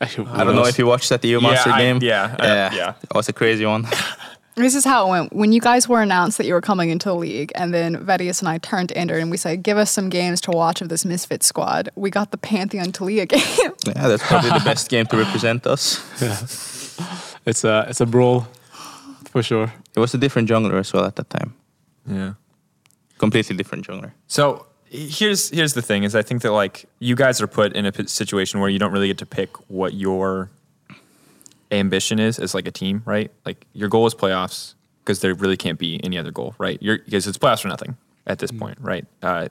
[0.00, 1.98] I don't know if you watched that EU Master I- game.
[2.02, 2.94] yeah, uh, yeah, yeah.
[3.02, 3.86] It was a crazy one.
[4.56, 5.32] This is how it went.
[5.32, 8.40] When you guys were announced that you were coming into the league, and then Vedius
[8.40, 10.88] and I turned to Ender and we said, give us some games to watch of
[10.88, 11.88] this Misfit squad.
[11.96, 13.72] We got the Pantheon Taliyah game.
[13.86, 16.00] yeah, that's probably the best game to represent us.
[16.20, 16.36] Yeah.
[17.46, 18.46] It's a it's a brawl
[19.30, 19.72] for sure.
[19.96, 21.54] It was a different jungler as well at that time.
[22.06, 22.34] yeah.
[23.18, 24.12] Completely different jungler.
[24.28, 27.84] So here's here's the thing: is I think that like you guys are put in
[27.86, 30.50] a p- situation where you don't really get to pick what your
[31.70, 33.30] ambition is as like a team, right?
[33.44, 36.78] Like your goal is playoffs because there really can't be any other goal, right?
[36.80, 39.04] You're because it's playoffs or nothing at this point, right?
[39.22, 39.48] Uh,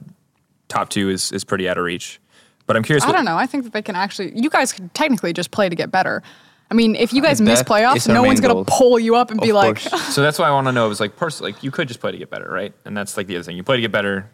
[0.68, 2.20] top two is is pretty out of reach.
[2.66, 3.04] But I'm curious.
[3.04, 3.38] I what- don't know.
[3.38, 6.22] I think that they can actually, you guys could technically just play to get better.
[6.72, 9.50] I mean, if you guys miss playoffs, no one's gonna pull you up and be
[9.50, 9.80] Of like.
[10.10, 12.12] So that's why I want to know is like personally, like you could just play
[12.12, 12.74] to get better, right?
[12.86, 13.58] And that's like the other thing.
[13.58, 14.30] You play to get better.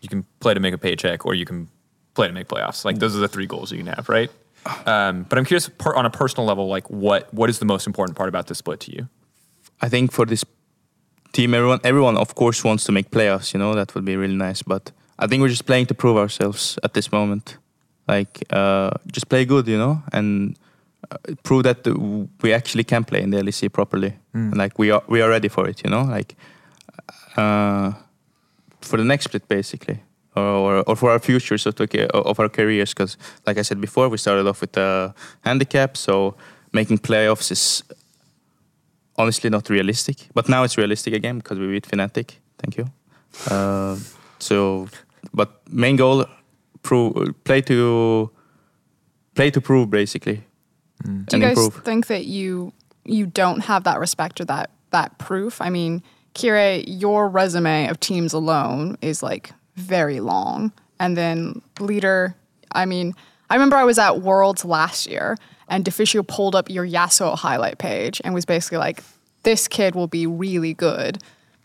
[0.00, 1.68] You can play to make a paycheck, or you can
[2.14, 2.84] play to make playoffs.
[2.84, 4.30] Like those are the three goals you can have, right?
[4.86, 7.86] Um, but I'm curious per, on a personal level, like what what is the most
[7.86, 9.08] important part about this split to you?
[9.80, 10.44] I think for this
[11.32, 13.52] team, everyone, everyone of course wants to make playoffs.
[13.52, 14.62] You know that would be really nice.
[14.62, 17.56] But I think we're just playing to prove ourselves at this moment.
[18.06, 20.58] Like uh, just play good, you know, and
[21.42, 21.86] prove that
[22.42, 24.14] we actually can play in the LEC properly.
[24.32, 25.82] And, like we are, we are ready for it.
[25.84, 26.36] You know, like
[27.36, 27.92] uh,
[28.80, 30.00] for the next split, basically.
[30.36, 33.62] Or, or, or for our future, so to, ca- of our careers, because like I
[33.62, 36.36] said before, we started off with a handicap, so
[36.72, 37.82] making playoffs is
[39.16, 40.28] honestly not realistic.
[40.32, 42.36] But now it's realistic again because we beat Fnatic.
[42.58, 42.86] Thank you.
[43.48, 43.96] Uh,
[44.38, 44.88] so,
[45.34, 46.24] but main goal,
[46.82, 48.30] prove, play to
[49.34, 50.44] play to prove basically,
[51.04, 51.26] Mm.
[51.26, 51.84] do and you guys improve.
[51.84, 52.72] think that you
[53.04, 55.60] you don't have that respect or that that proof?
[55.60, 56.02] I mean,
[56.34, 62.34] Kira, your resume of teams alone is like very long, and then leader.
[62.72, 63.14] I mean,
[63.48, 65.36] I remember I was at Worlds last year,
[65.68, 69.02] and Deficio pulled up your Yasuo highlight page and was basically like,
[69.42, 71.18] "This kid will be really good."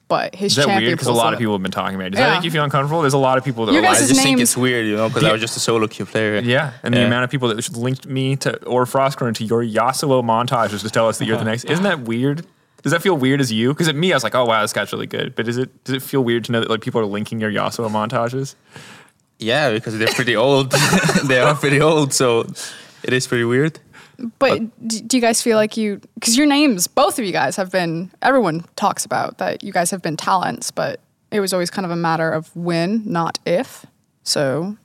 [0.07, 0.99] But his Is that champion weird?
[0.99, 2.09] Because a lot of people have been talking about it.
[2.11, 3.01] Does that make you feel uncomfortable?
[3.01, 4.95] There's a lot of people that You are guys' I just think it's weird, you
[4.95, 6.39] know, because I was just a solo queue player.
[6.41, 6.73] yeah.
[6.83, 10.81] And the amount of people that linked me to or Froskurinn to your Yasuo montages
[10.81, 11.51] to tell us that you're the uh-huh.
[11.51, 11.65] next.
[11.65, 12.45] Isn't that weird?
[12.83, 13.69] Does that feel weird as you?
[13.69, 15.33] Because at me, I was like, oh wow, this guy's really good.
[15.33, 17.51] But is it does it feel weird to know that like people are linking your
[17.51, 18.53] Yasuo montages?
[19.39, 20.71] Yeah, because they're pretty old.
[21.25, 22.41] they are pretty old, so
[23.01, 23.79] it is pretty weird.
[24.39, 27.31] But uh, d- do you guys feel like you, because your names, both of you
[27.31, 30.99] guys have been, everyone talks about that you guys have been talents, but
[31.31, 33.85] it was always kind of a matter of when, not if.
[34.23, 34.77] So,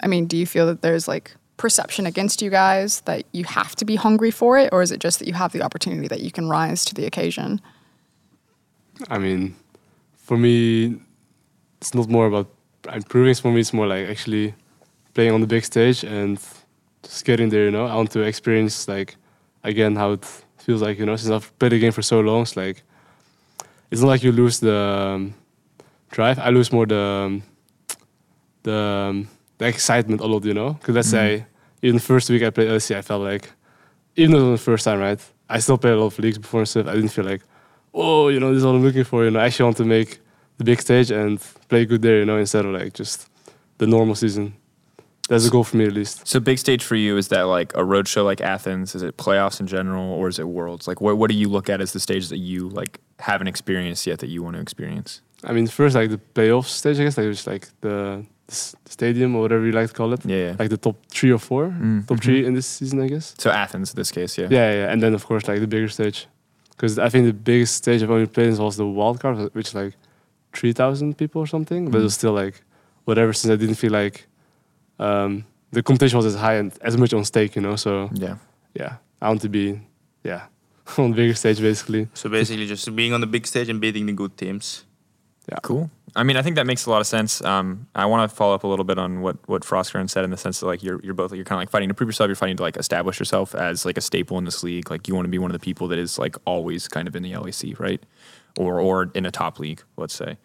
[0.00, 3.74] I mean, do you feel that there's like perception against you guys that you have
[3.76, 6.20] to be hungry for it, or is it just that you have the opportunity that
[6.20, 7.60] you can rise to the occasion?
[9.08, 9.54] I mean,
[10.16, 10.96] for me,
[11.80, 12.48] it's not more about
[12.92, 13.34] improving.
[13.34, 14.54] For me, it's more like actually
[15.14, 16.38] playing on the big stage and
[17.06, 17.64] just getting there.
[17.64, 19.16] You know, I want to experience like
[19.62, 20.24] again how it
[20.58, 20.98] feels like.
[20.98, 22.82] You know, since I've played the game for so long, it's like
[23.90, 25.34] it's not like you lose the um,
[26.10, 26.38] drive.
[26.38, 27.42] I lose more the um,
[28.62, 30.44] the um, the excitement a lot.
[30.44, 31.46] You know, because let's say
[31.82, 33.50] even the first week I played LEC, I felt like
[34.16, 35.20] even though it was the first time, right?
[35.48, 36.88] I still played a lot of leagues before and stuff.
[36.88, 37.42] I didn't feel like,
[37.94, 39.24] oh, you know, this is what I'm looking for.
[39.24, 40.18] You know, I actually want to make
[40.58, 41.38] the big stage and
[41.68, 42.18] play good there.
[42.18, 43.28] You know, instead of like just
[43.78, 44.54] the normal season.
[45.28, 46.26] That's a goal for me at least.
[46.26, 48.94] So big stage for you is that like a road show like Athens?
[48.94, 50.86] Is it playoffs in general, or is it worlds?
[50.86, 54.06] Like what what do you look at as the stage that you like haven't experienced
[54.06, 55.22] yet that you want to experience?
[55.44, 58.54] I mean, first like the playoff stage, I guess, like just like the, the
[58.86, 60.24] stadium or whatever you like to call it.
[60.24, 60.56] Yeah, yeah.
[60.58, 62.22] Like the top three or four, Mm, top mhm.
[62.22, 63.34] three in this season, I guess.
[63.38, 64.48] So Athens, in this case, yeah.
[64.50, 66.26] Yeah, yeah, and then of course like the bigger stage,
[66.70, 69.74] because I think the biggest stage I've only played was the wild card, which is
[69.74, 69.94] like
[70.54, 71.90] three thousand people or something.
[71.90, 72.62] But it was still like
[73.04, 74.26] whatever, since I didn't feel like
[74.98, 77.76] um, the competition was as high and as much on stake, you know.
[77.76, 78.36] So Yeah.
[78.74, 79.80] yeah, I want to be
[80.24, 80.46] yeah
[80.98, 82.08] on the bigger stage basically.
[82.14, 84.84] So basically, just being on the big stage and beating the good teams.
[85.48, 85.90] Yeah, Cool.
[86.16, 87.42] I mean, I think that makes a lot of sense.
[87.44, 90.30] Um, I want to follow up a little bit on what what Froskurinn said in
[90.30, 92.28] the sense that like you're you're both you're kind of like fighting to prove yourself.
[92.28, 94.90] You're fighting to like establish yourself as like a staple in this league.
[94.90, 97.14] Like you want to be one of the people that is like always kind of
[97.14, 98.02] in the LEC, right?
[98.58, 100.38] Or or in a top league, let's say.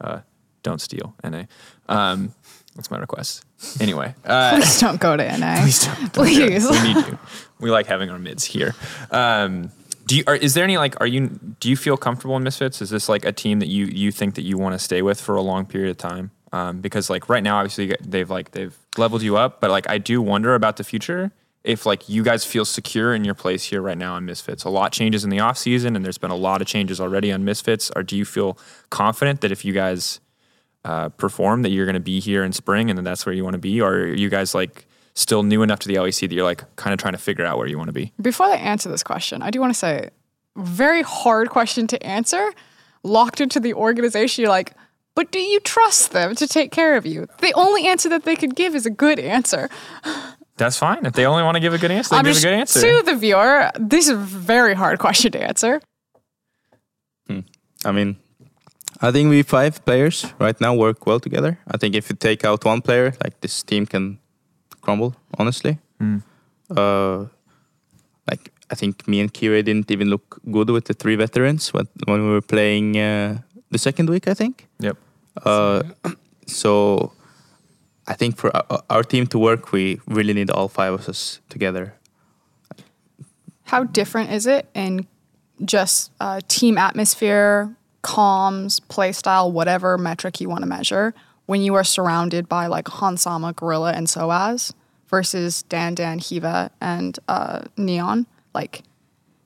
[0.00, 0.20] Uh,
[0.62, 1.42] don't steal NA.
[1.88, 2.32] Um,
[2.78, 3.44] that's my request.
[3.80, 5.56] Anyway, uh, Please don't go to NA.
[5.62, 6.12] Please don't.
[6.12, 6.62] don't do it.
[6.70, 7.18] We need you.
[7.58, 8.72] We like having our mids here.
[9.10, 9.72] Um,
[10.06, 12.80] do you, are, is there any like are you do you feel comfortable in Misfits?
[12.80, 15.20] Is this like a team that you you think that you want to stay with
[15.20, 16.30] for a long period of time?
[16.52, 19.98] Um, because like right now, obviously they've like they've leveled you up, but like I
[19.98, 21.32] do wonder about the future.
[21.64, 24.70] If like you guys feel secure in your place here right now on Misfits, a
[24.70, 27.44] lot changes in the off season, and there's been a lot of changes already on
[27.44, 27.90] Misfits.
[27.96, 28.56] Or do you feel
[28.90, 30.20] confident that if you guys
[30.88, 33.44] uh, perform that you're going to be here in spring and then that's where you
[33.44, 36.32] want to be or are you guys like still new enough to the LEC that
[36.32, 38.56] you're like kind of trying to figure out where you want to be Before I
[38.56, 40.08] answer this question, I do want to say,
[40.56, 42.52] very hard question to answer.
[43.02, 44.72] Locked into the organization, you're like,
[45.14, 47.26] but do you trust them to take care of you?
[47.40, 49.68] The only answer that they could give is a good answer.
[50.56, 52.34] that's fine if they only want to give a good answer they I'm give a
[52.34, 53.70] just good answer to the viewer.
[53.78, 55.80] This is a very hard question to answer.
[57.84, 58.16] I mean,
[59.00, 61.58] I think we five players right now work well together.
[61.74, 64.18] I think if you take out one player, like this team can
[64.80, 65.14] crumble.
[65.38, 66.22] Honestly, Mm.
[66.76, 67.26] uh,
[68.30, 71.86] like I think me and Kira didn't even look good with the three veterans when
[72.06, 73.38] when we were playing uh,
[73.70, 74.26] the second week.
[74.28, 74.66] I think.
[74.80, 74.96] yep
[75.44, 75.82] Uh,
[76.46, 77.12] so
[78.10, 81.40] I think for our, our team to work, we really need all five of us
[81.48, 81.92] together.
[83.72, 85.06] how different is it in
[85.64, 87.68] just uh, team atmosphere,
[88.02, 91.14] comms, play style, whatever metric you want to measure,
[91.46, 94.72] when you are surrounded by like Hans Sama, Gorilla, and Soaz
[95.08, 98.26] versus Dan Dan, Hiva, and uh, Neon?
[98.54, 98.82] Like,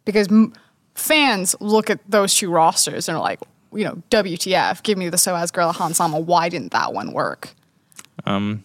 [0.05, 0.53] because m-
[0.95, 3.41] fans look at those two rosters and are like,
[3.73, 6.19] you know, WTF, give me the Soaz, Gorilla, Hans Sama.
[6.19, 7.55] Why didn't that one work?
[8.27, 8.62] Um,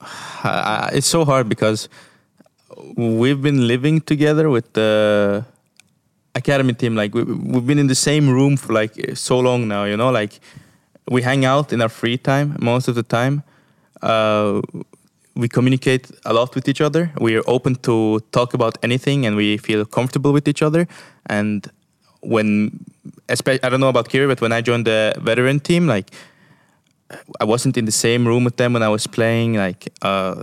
[0.00, 1.88] I- it's so hard because
[2.96, 5.44] we've been living together with the
[6.44, 6.94] academy team.
[7.02, 7.22] Like we,
[7.52, 9.84] we've been in the same room for like so long now.
[9.90, 10.32] You know, like
[11.14, 13.42] we hang out in our free time most of the time.
[14.02, 14.60] Uh,
[15.34, 17.02] we communicate a lot with each other.
[17.20, 20.86] We are open to talk about anything, and we feel comfortable with each other.
[21.26, 21.60] And
[22.20, 22.84] when,
[23.28, 26.08] especially, I don't know about Kirei, but when I joined the veteran team, like
[27.40, 29.54] I wasn't in the same room with them when I was playing.
[29.54, 30.42] Like uh,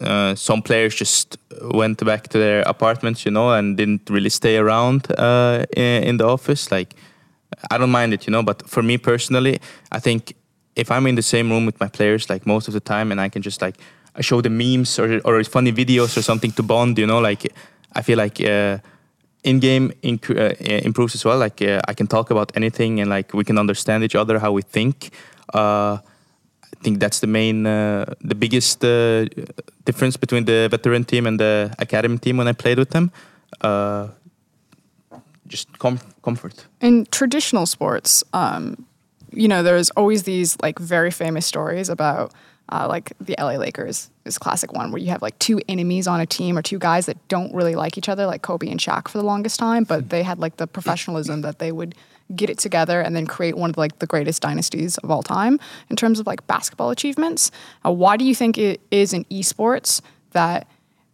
[0.00, 4.56] uh, some players just went back to their apartments, you know, and didn't really stay
[4.56, 6.70] around uh, in, in the office.
[6.70, 6.94] Like
[7.70, 9.60] I don't mind it, you know, but for me personally,
[9.92, 10.34] I think
[10.74, 13.20] if I'm in the same room with my players, like most of the time, and
[13.20, 13.76] I can just like
[14.20, 17.52] show the memes or or funny videos or something to bond, you know, like
[17.94, 18.40] I feel like.
[18.40, 18.78] Uh,
[19.46, 20.54] in-game inc- uh,
[20.84, 21.38] improves as well.
[21.38, 24.50] Like uh, I can talk about anything, and like we can understand each other, how
[24.50, 25.10] we think.
[26.78, 29.26] I think that's the main, uh, the biggest uh,
[29.84, 33.10] difference between the veteran team and the academy team when I played with them.
[33.60, 34.08] Uh,
[35.46, 36.66] just com- comfort.
[36.80, 38.84] in traditional sports, um,
[39.32, 42.32] you know, there's always these like very famous stories about
[42.70, 46.20] uh, like the LA Lakers is classic one where you have like two enemies on
[46.20, 49.08] a team or two guys that don't really like each other, like Kobe and Shaq
[49.08, 51.94] for the longest time, but they had like the professionalism that they would
[52.34, 55.60] get it together and then create one of like the greatest dynasties of all time
[55.90, 57.50] in terms of like basketball achievements.
[57.84, 60.00] Uh, why do you think it is in esports
[60.32, 60.66] that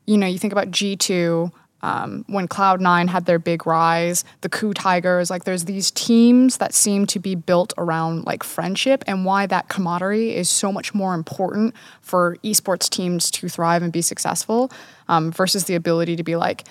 [0.07, 4.73] you know, you think about G2, um, when Cloud9 had their big rise, the KOO
[4.73, 9.47] Tigers, like there's these teams that seem to be built around like friendship and why
[9.47, 14.71] that camaraderie is so much more important for esports teams to thrive and be successful
[15.09, 16.65] um, versus the ability to be like,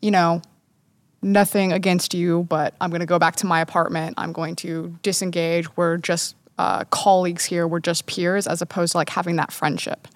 [0.00, 0.40] you know,
[1.22, 4.14] nothing against you, but I'm going to go back to my apartment.
[4.16, 5.76] I'm going to disengage.
[5.76, 7.66] We're just uh, colleagues here.
[7.66, 10.08] We're just peers, as opposed to like having that friendship.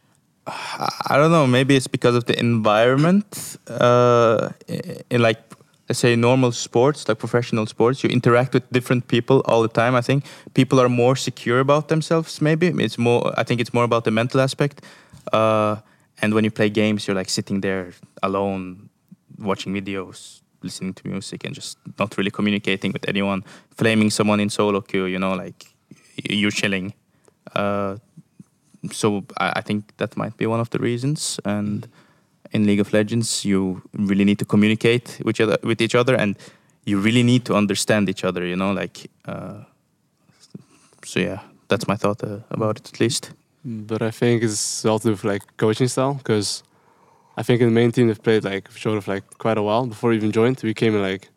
[0.46, 1.46] I don't know.
[1.46, 3.56] Maybe it's because of the environment.
[3.68, 4.50] Uh,
[5.10, 5.38] in like,
[5.88, 9.94] let's say, normal sports, like professional sports, you interact with different people all the time.
[9.94, 12.40] I think people are more secure about themselves.
[12.40, 13.32] Maybe it's more.
[13.38, 14.82] I think it's more about the mental aspect.
[15.32, 15.76] Uh,
[16.22, 18.83] and when you play games, you're like sitting there alone,
[19.38, 23.44] watching videos, listening to music, and just not really communicating with anyone.
[23.76, 25.66] Flaming someone in solo queue, you know, like
[26.16, 26.94] you're chilling.
[27.54, 27.96] Uh,
[28.90, 31.38] so I, I think that might be one of the reasons.
[31.44, 31.88] And
[32.52, 36.14] in League of Legends, you really need to communicate with each other, with each other,
[36.14, 36.36] and
[36.84, 38.44] you really need to understand each other.
[38.46, 39.10] You know, like.
[39.24, 39.64] Uh,
[41.04, 43.32] so yeah, that's my thought uh, about it, at least.
[43.64, 46.62] But I think it's with like coaching style because
[47.36, 49.86] I think in the main team they've played like sort of like quite a while
[49.86, 50.60] before we even joined.
[50.62, 51.30] We came in like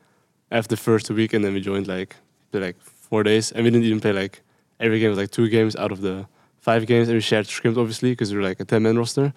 [0.52, 2.16] after the first week and then we joined like
[2.52, 3.52] played like four days.
[3.52, 4.42] And we didn't even play like
[4.80, 6.28] every game was like two games out of the
[6.60, 7.08] five games.
[7.08, 9.34] And we shared scrims obviously because we were like a 10 man roster.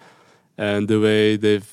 [0.57, 1.67] And the way they've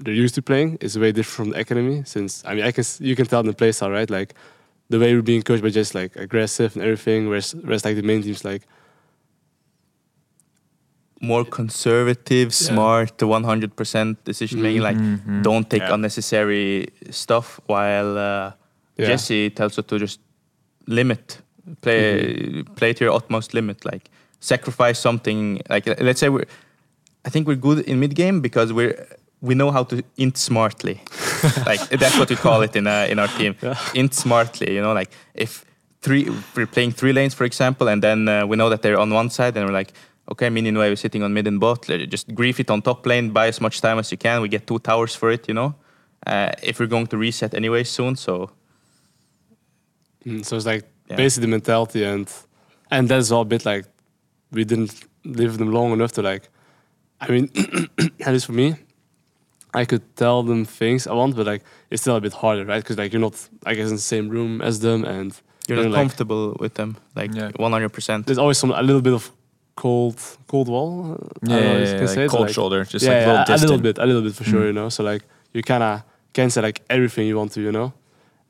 [0.00, 2.84] they're used to playing is way different from the academy since I mean I can
[3.00, 4.08] you can tell in the play style right?
[4.08, 4.34] Like
[4.90, 8.02] the way we're being coached by just like aggressive and everything whereas, whereas like the
[8.02, 8.66] main team's like
[11.20, 14.82] More conservative, smart, 100% decision making.
[14.82, 14.98] Like,
[15.42, 15.94] don't take Yeah.
[15.94, 17.60] unnecessary stuff.
[17.66, 18.52] While uh,
[18.96, 19.06] Yeah.
[19.08, 20.20] Jesse tells you to just
[20.86, 21.38] limit,
[21.82, 23.84] play, play to your utmost limit.
[23.84, 25.60] Like, sacrifice something.
[25.68, 26.46] Like, let's say we're,
[27.24, 28.94] I think we're good in mid game because we're
[29.40, 31.00] we know how to int smartly.
[31.66, 33.54] like that's what we call it in uh, in our team.
[33.94, 34.74] Int smartly.
[34.74, 35.64] You know, like if
[36.02, 39.10] three we're playing three lanes, for example, and then uh, we know that they're on
[39.12, 39.92] one side, and we're like.
[40.30, 41.86] Okay, Minion Wave is sitting on mid and bot.
[41.86, 44.42] Just grief it on top lane, buy as much time as you can.
[44.42, 45.74] We get two towers for it, you know.
[46.26, 48.50] Uh, if we're going to reset anyway soon, so
[50.26, 51.16] Mm, so it's like Yeah.
[51.16, 52.28] basically the mentality and
[52.90, 53.86] and that's all a bit like
[54.50, 54.92] we didn't
[55.24, 56.48] live them long enough to like
[57.20, 57.48] I mean
[58.26, 58.74] at least for me
[59.72, 62.82] I could tell them things I want but like it's still a bit harder right
[62.82, 65.84] because like you're not I guess in the same room as them and you're you
[65.84, 67.50] not know, like, comfortable with them, like Yeah.
[67.52, 68.26] 100%.
[68.26, 69.30] there's always some a little bit of
[69.84, 70.16] cold
[70.52, 73.22] cold wall uh, I don't Yeah, yeah, yeah, like cold like- shoulder, just yeah, like
[73.22, 74.66] a yeah, little a little bit, a little bit for sure, Mm.
[74.70, 74.88] you know.
[74.96, 75.22] So like
[75.54, 76.02] you kind of
[76.36, 77.88] can say like everything you want to, you know,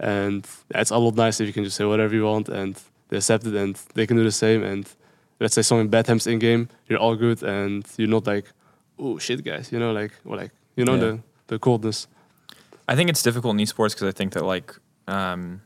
[0.01, 0.41] and
[0.81, 2.73] it's a lot nicer if you can just say whatever you want and
[3.09, 4.63] they accept it and they can do the same.
[4.63, 4.85] And
[5.41, 8.47] let's say someone bad happens in game, you're all good and you're not like,
[8.99, 11.05] oh shit, guys, you know, like or like You know Yeah.
[11.07, 11.13] the
[11.49, 12.07] the coldness.
[12.91, 14.69] I think it's difficult in esports because I think that like
[15.17, 15.61] um,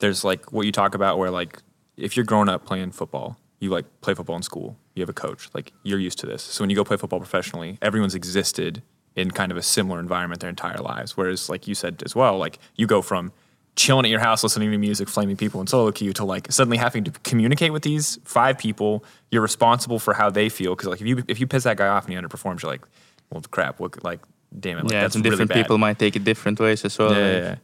[0.00, 1.52] there's like what you talk about where like
[1.96, 5.14] if you're growing up playing football, you like play football in school, you have a
[5.14, 6.42] coach, like you're used to this.
[6.42, 8.82] So when you go play football professionally, everyone's existed
[9.16, 11.16] in kind of a similar environment their entire lives.
[11.16, 13.32] Whereas like you said as well, like you go from
[13.76, 16.76] chilling at your house listening to music, flaming people in solo queue to like suddenly
[16.76, 19.04] having to communicate with these five people.
[19.30, 21.88] You're responsible for how they feel because like if you if you piss that guy
[21.88, 22.82] off and he underperforms, you're like,
[23.30, 24.20] well crap, what like
[24.58, 25.62] damn it, like yeah, that's and really different bad.
[25.62, 27.12] people might take it different ways as well.
[27.12, 27.56] Yeah, like- yeah, yeah.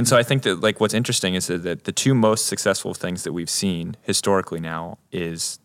[0.00, 3.22] And so I think that like what's interesting is that, the two most successful things
[3.24, 5.58] that we've seen historically now is,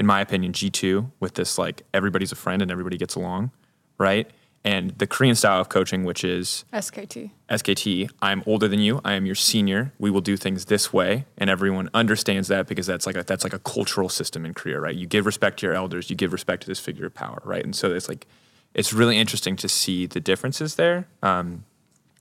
[0.00, 3.52] in my opinion, G two with this like everybody's a friend and everybody gets along,
[3.96, 4.28] right?
[4.64, 7.30] And the Korean style of coaching, which is SKT.
[7.48, 9.92] SKT, I'm older than you, I am your senior.
[10.00, 13.44] We will do things this way, and everyone understands that because that's like a, that's
[13.44, 14.96] like a cultural system in Korea, right?
[14.96, 17.62] You give respect to your elders, you give respect to this figure of power, right?
[17.62, 18.26] And so it's like
[18.74, 21.06] it's really interesting to see the differences there.
[21.22, 21.66] Um,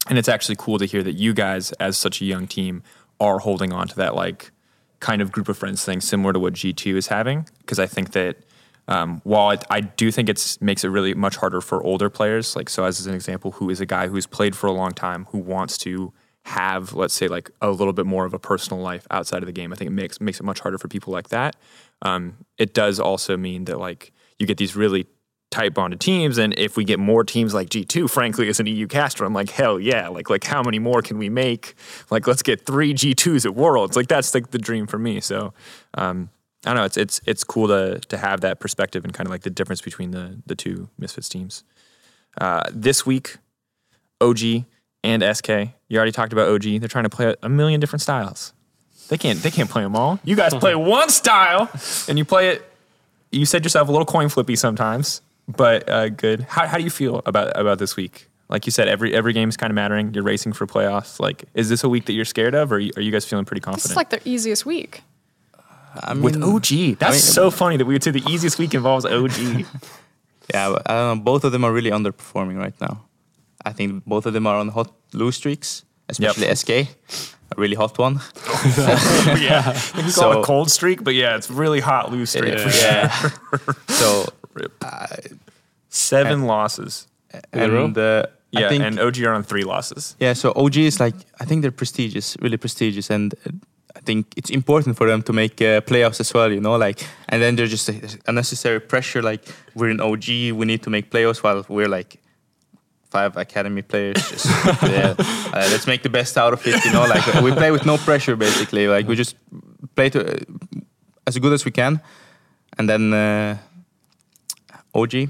[0.08, 2.84] and it's actually cool to hear that you guys, as such a young team,
[3.20, 4.51] are holding on to that like
[4.99, 7.47] kind of group of friends thing, similar to what G two is having.
[7.60, 8.38] Because I think that
[8.88, 12.56] um, while I, I do think it makes it really much harder for older players,
[12.56, 15.26] like so as an example, who is a guy who's played for a long time,
[15.32, 19.08] who wants to have, let's say, like a little bit more of a personal life
[19.10, 19.74] outside of the game.
[19.74, 21.56] I think it makes makes it much harder for people like that.
[22.03, 25.08] Um, it does also mean that like you get these really
[25.51, 28.67] tight bonded teams, and if we get more teams like G two, frankly, as an
[28.67, 31.75] EU caster, I'm like hell yeah, like like how many more can we make?
[32.09, 33.95] Like let's get three G twos at Worlds.
[33.95, 35.21] Like that's like the dream for me.
[35.21, 35.53] So.
[35.93, 36.29] Um,
[36.65, 36.85] I don't know.
[36.85, 39.81] It's it's it's cool to to have that perspective and kind of like the difference
[39.81, 41.63] between the the two Misfits teams.
[42.41, 43.37] Uh, this week,
[44.19, 44.65] OG
[45.03, 45.49] and SK.
[45.87, 46.63] You already talked about OG.
[46.79, 48.53] They're trying to play a million different styles.
[49.09, 50.19] They can't they can't play them all.
[50.23, 51.69] You guys play one style,
[52.07, 52.71] and you play it.
[53.31, 56.41] You said yourself a little coin flippy sometimes, but uh, good.
[56.49, 58.29] How how do you feel about about this week?
[58.49, 60.13] Like you said, every every game is kind of mattering.
[60.13, 61.19] You're racing for playoffs.
[61.19, 63.25] Like, is this a week that you're scared of, or are you, are you guys
[63.25, 63.91] feeling pretty confident?
[63.91, 65.01] It's like the easiest week.
[66.03, 66.99] I mean, with OG.
[66.99, 69.65] That's mean- so funny that we would say the easiest week involves OG.
[70.53, 71.23] Yeah, but I don't know.
[71.23, 73.05] Both of them are really underperforming right now.
[73.65, 76.87] I think both of them are on hot lose streaks, especially SK, a
[77.57, 78.19] really hot one.
[78.77, 82.53] yeah, you can call it a cold streak, but yeah, it's really hot loose streak
[82.53, 82.63] Yeah.
[82.63, 82.87] for sure.
[82.91, 83.73] Yeah.
[83.87, 84.25] so
[85.89, 87.08] Seven losses.
[87.53, 87.86] In a row?
[87.86, 90.16] and uh, Yeah, think and OG are on three losses.
[90.20, 90.34] yeah.
[90.36, 93.51] So OG is like I think they're prestigious, really prestigious, and uh,
[93.97, 96.51] I think it's important for them to make uh, playoffs as well.
[96.51, 97.93] You know, like and then there's just a
[98.28, 99.22] unnecessary pressure.
[99.22, 99.41] Like
[99.74, 100.28] we're in OG,
[100.60, 102.20] we need to make playoffs, while we're like
[103.10, 104.30] five academy players.
[104.30, 104.45] Just
[104.84, 105.16] yeah,
[105.53, 106.86] uh, let's make the best out of it.
[106.86, 108.88] You know, like we play with no pressure basically.
[108.88, 109.36] Like we just
[109.95, 110.38] play to uh,
[111.28, 111.99] as good as we can,
[112.78, 113.58] and then uh,
[114.95, 115.29] OG.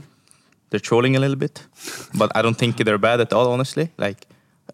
[0.70, 1.66] They're trolling a little bit,
[2.13, 3.51] but I don't think they're bad at all.
[3.51, 4.26] Honestly, like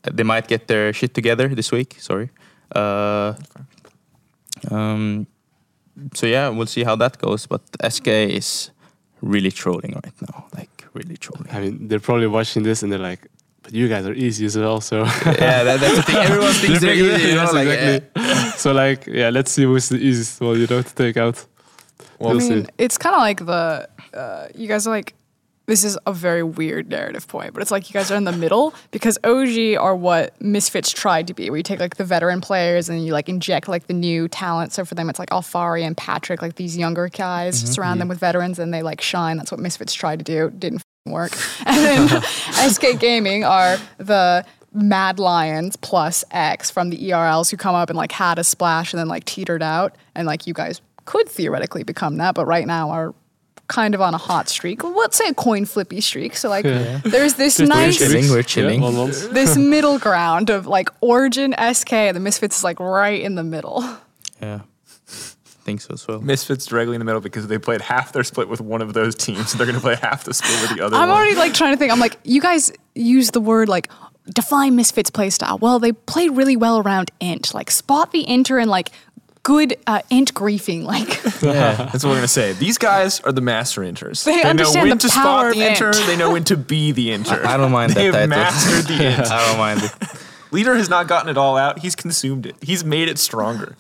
[0.04, 1.96] they might get their shit together this week.
[2.00, 2.30] Sorry.
[2.76, 3.34] Uh,
[4.70, 5.28] um,
[6.14, 7.46] so yeah, we'll see how that goes.
[7.46, 8.72] But SK is
[9.22, 11.48] really trolling right now, like really trolling.
[11.52, 13.28] I mean, they're probably watching this and they're like,
[13.64, 16.16] "But you guys are easy as well." So yeah, that, that's the thing.
[16.30, 17.30] Everyone thinks they're easy.
[17.30, 18.52] You know, Yes, like, exactly.
[18.58, 21.46] so like, yeah, let's see who's the easiest one, you know, to take out.
[22.24, 22.66] I mean, see.
[22.78, 25.16] it's kind of like the uh, you guys are like.
[25.68, 28.32] This is a very weird narrative point, but it's like you guys are in the
[28.34, 32.42] middle because OG are what Misfits tried to be, where you take like the veteran
[32.42, 34.74] players and you like inject like the new talent.
[34.74, 38.20] So for them, it's like Alphari and Patrik, like these younger guys, surround them with
[38.20, 39.38] veterans and they like shine.
[39.38, 40.50] That's what Misfits tried to do.
[40.50, 41.32] Didn't work.
[41.66, 42.22] And then
[42.70, 44.44] SK Gaming are the
[44.74, 48.94] Mad Lions plus X from the ERLs who come up and like had a splash
[48.94, 49.96] and then like teetered out.
[50.16, 53.14] And like you guys could theoretically become that, but right now are
[53.72, 54.84] kind of on a hot streak.
[54.84, 56.36] Well, let's say a coin flippy streak.
[56.36, 58.82] So like there's this Just nice chilling, we're chilling.
[58.82, 59.32] Yeah, one month.
[59.32, 63.44] this middle ground of like Origen SK and the Misfits is like right in the
[63.44, 63.84] middle.
[64.42, 64.62] yeah,
[65.64, 66.20] think so as well.
[66.22, 69.16] Misfits directly in the middle because they played half their split with one of those
[69.16, 69.54] teams.
[69.54, 71.18] They're going to play half the split with the other I'm one.
[71.18, 71.92] already like trying to think.
[71.92, 73.90] I'm like, you guys use the word like
[74.26, 75.60] define Misfits playstyle.
[75.60, 77.54] Well, they play really well around int.
[77.54, 78.92] Like spot the inter and like
[79.44, 80.84] good uh, int griefing.
[80.84, 81.08] Like
[81.42, 82.54] Yeah, that's what we're gonna say.
[82.54, 84.24] These guys are the master inters.
[84.24, 85.88] They know understand when the to power spot the of inter.
[85.88, 86.06] int.
[86.08, 87.44] They know when to be the inter.
[87.46, 89.32] I don't mind that They've mastered the int.
[89.32, 89.92] I don't mind it.
[90.52, 91.80] Lider has not gotten it all out.
[91.80, 92.58] He's consumed it.
[92.62, 93.78] He's made it stronger.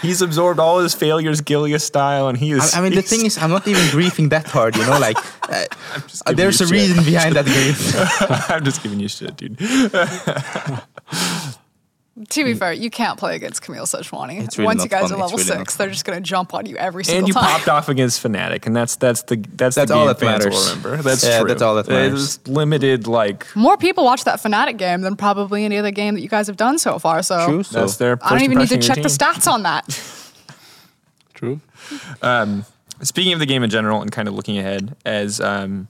[0.00, 2.72] He's absorbed all his failures, Gilia style, and he is.
[2.74, 4.74] I, I mean, the thing is, I'm not even griefing that hard.
[4.74, 5.18] You know, like
[5.50, 5.66] uh,
[6.24, 6.72] uh, there's a shit.
[6.72, 8.50] reason behind that grief.
[8.50, 9.58] I'm just giving you shit, dude.
[12.30, 14.40] To be fair, you can't play against Camille Sejuani.
[14.44, 15.14] It's really Once you guys fun.
[15.14, 17.24] are level really six, they're just going to jump on you every single time.
[17.24, 17.44] And you time.
[17.58, 20.44] popped off against Fnatic, and that's that's the that's, That's the all game that fans
[20.44, 20.76] will matters.
[20.76, 21.02] remember.
[21.02, 21.48] That's Yeah, true.
[21.48, 22.36] that's all that matters.
[22.38, 26.20] There's limited like More people watch that Fnatic game than probably any other game that
[26.20, 27.20] you guys have done so far.
[27.24, 27.62] So True.
[27.64, 28.16] So that's their.
[28.22, 29.84] I don't even need to check of the stats on that.
[31.34, 31.60] True.
[33.02, 35.88] Speaking of the game in general and kind of looking ahead, as um,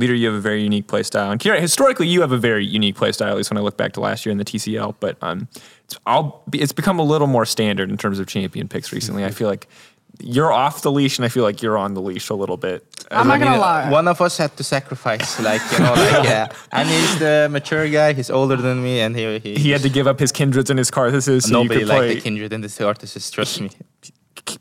[0.00, 1.30] Lider, you have a very unique play style.
[1.30, 3.76] And Kirei, historically, you have a very unique play style, at least when I look
[3.76, 4.96] back to last year in the TCL.
[5.00, 5.48] But um,
[5.84, 9.24] it's, I'll be, it's become a little more standard in terms of champion picks recently.
[9.24, 9.68] I feel like
[10.20, 12.84] you're off the leash, and I feel like you're on the leash a little bit.
[13.10, 13.90] I'm not mean, gonna lie.
[13.90, 16.48] One of us had to sacrifice, like you know, like yeah.
[16.72, 18.12] And he's the mature guy.
[18.12, 20.78] He's older than me, and he he, he had to give up his kindreds and
[20.78, 23.30] his Karthuses so nobody you could liked play the kindred and the artists.
[23.30, 23.70] Trust me.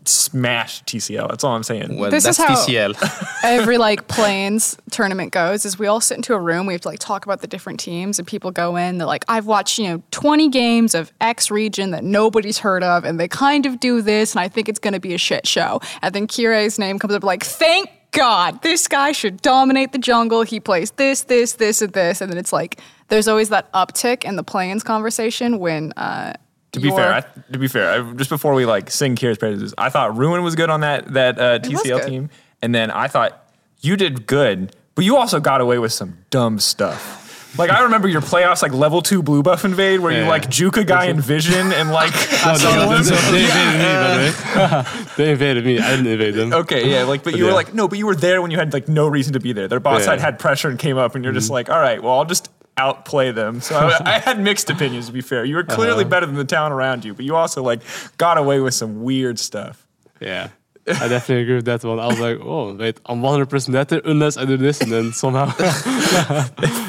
[0.06, 1.30] smash TCL.
[1.30, 1.98] That's all I'm saying.
[1.98, 2.96] Well, This is that's how- TCL.
[3.44, 6.66] Every like Play-Ins tournament goes is we all sit into a room.
[6.66, 8.98] We have to like talk about the different teams, and people go in.
[8.98, 13.04] They're like, "I've watched you know 20 games of X region that nobody's heard of,
[13.04, 15.48] and they kind of do this, and I think it's going to be a shit
[15.48, 19.98] show." And then Kirei's name comes up like, "Thank God, this guy should dominate the
[20.00, 20.44] jungle.
[20.44, 22.80] He plays this, this, this, and this." And then it's like
[23.10, 25.92] there's always that uptick in the Play-Ins conversation when.
[25.94, 26.34] Uh,
[26.76, 27.22] To be your- fair, I,
[27.52, 30.56] to be fair, I, just before we like sing Kirei's praises, I thought Ruin was
[30.56, 32.30] good on that that uh, TCL team,
[32.62, 33.50] and then I thought
[33.82, 37.24] you did good, but you also got away with some dumb stuff.
[37.58, 40.76] Like I remember your playoffs, like level two blue buff invade, where you like juke
[40.76, 42.12] a guy in vision and like.
[42.46, 45.12] No, no, no, they, they invaded me, by the way.
[45.18, 45.80] they invaded me.
[45.80, 46.54] I didn't invade them.
[46.54, 48.72] Okay, yeah, like, but you were like, no, but you were there when you had
[48.72, 49.68] like no reason to be there.
[49.68, 50.06] Their boss Yeah.
[50.08, 52.50] side had pressure and came up, and you're just like, all right, well, I'll just
[52.78, 53.62] outplay them.
[53.62, 55.08] So I, I had mixed opinions.
[55.08, 57.64] To be fair, you were clearly better than the town around you, but you also
[57.64, 57.82] like
[58.18, 59.88] got away with some weird stuff.
[60.20, 60.50] Yeah.
[60.88, 62.00] I definitely agree with that one.
[62.00, 65.48] I was like, oh, wait, I'm 100% better unless I do this, and then somehow.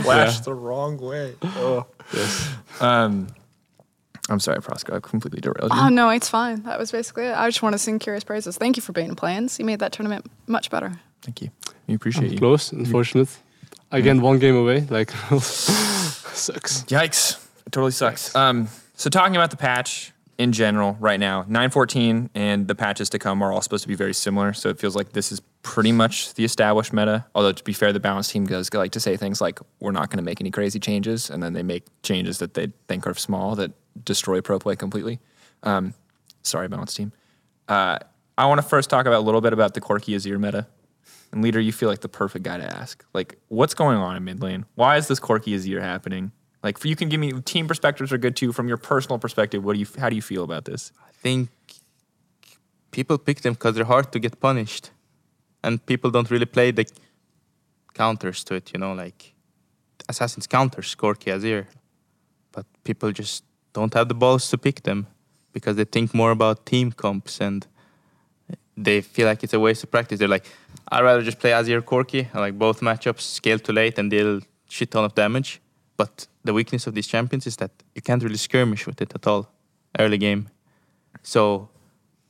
[0.02, 1.34] flashed the wrong way.
[1.42, 1.86] Oh.
[2.80, 3.28] Um,
[4.28, 4.94] I'm sorry, Prosco.
[4.94, 5.78] I completely derailed you.
[5.78, 6.62] Oh no, it's fine.
[6.64, 7.34] That was basically it.
[7.34, 8.58] I just want to sing Kirei's praises.
[8.58, 9.58] Thank you for being in Play-Ins.
[9.58, 10.92] You made that tournament much better.
[11.22, 11.50] Thank you.
[11.86, 12.38] We appreciate you.
[12.38, 13.28] Close, unfortunate.
[13.90, 14.80] Again, one game away.
[14.80, 15.10] Like,
[15.40, 16.82] sucks.
[16.84, 17.42] Yikes!
[17.66, 18.34] It totally sucks.
[18.34, 23.18] Um, so talking about the patch in general right now, 9.14 and the patches to
[23.18, 24.52] come are all supposed to be very similar.
[24.52, 27.24] So it feels like this is pretty much the established meta.
[27.34, 30.10] Although to be fair, the balance team does like to say things like, "We're not
[30.10, 33.14] going to make any crazy changes," and then they make changes that they think are
[33.14, 33.72] small that
[34.04, 35.20] destroy pro play completely.
[35.62, 35.94] Um,
[36.42, 37.12] sorry, balance team.
[37.68, 37.98] Uh,
[38.38, 40.66] I want to first talk about a little bit about the Corki Azir meta.
[41.36, 43.04] And Lider, you feel like the perfect guy to ask.
[43.12, 44.64] Like, what's going on in mid lane?
[44.74, 46.32] Why is this Corki Azir happening?
[46.62, 48.52] Like, you can give me team perspectives are good too.
[48.52, 49.86] From your personal perspective, what do you?
[49.98, 50.92] How do you feel about this?
[51.06, 51.50] I think
[52.90, 54.92] people pick them because they're hard to get punished,
[55.62, 56.86] and people don't really play the
[57.92, 58.72] counters to it.
[58.72, 59.34] You know, like
[60.08, 61.66] Assassin's counters, Corki Azir,
[62.50, 65.06] but people just don't have the balls to pick them
[65.52, 67.66] because they think more about team comps and
[68.76, 70.18] they feel like it's a waste of practice.
[70.18, 70.46] They're like,
[70.88, 74.40] I'd rather just play Azir Corki, and like both matchups scale too late and deal
[74.68, 75.60] shit ton of damage.
[75.96, 79.26] But the weakness of these champions is that you can't really skirmish with it at
[79.26, 79.48] all
[79.98, 80.48] early game.
[81.22, 81.68] So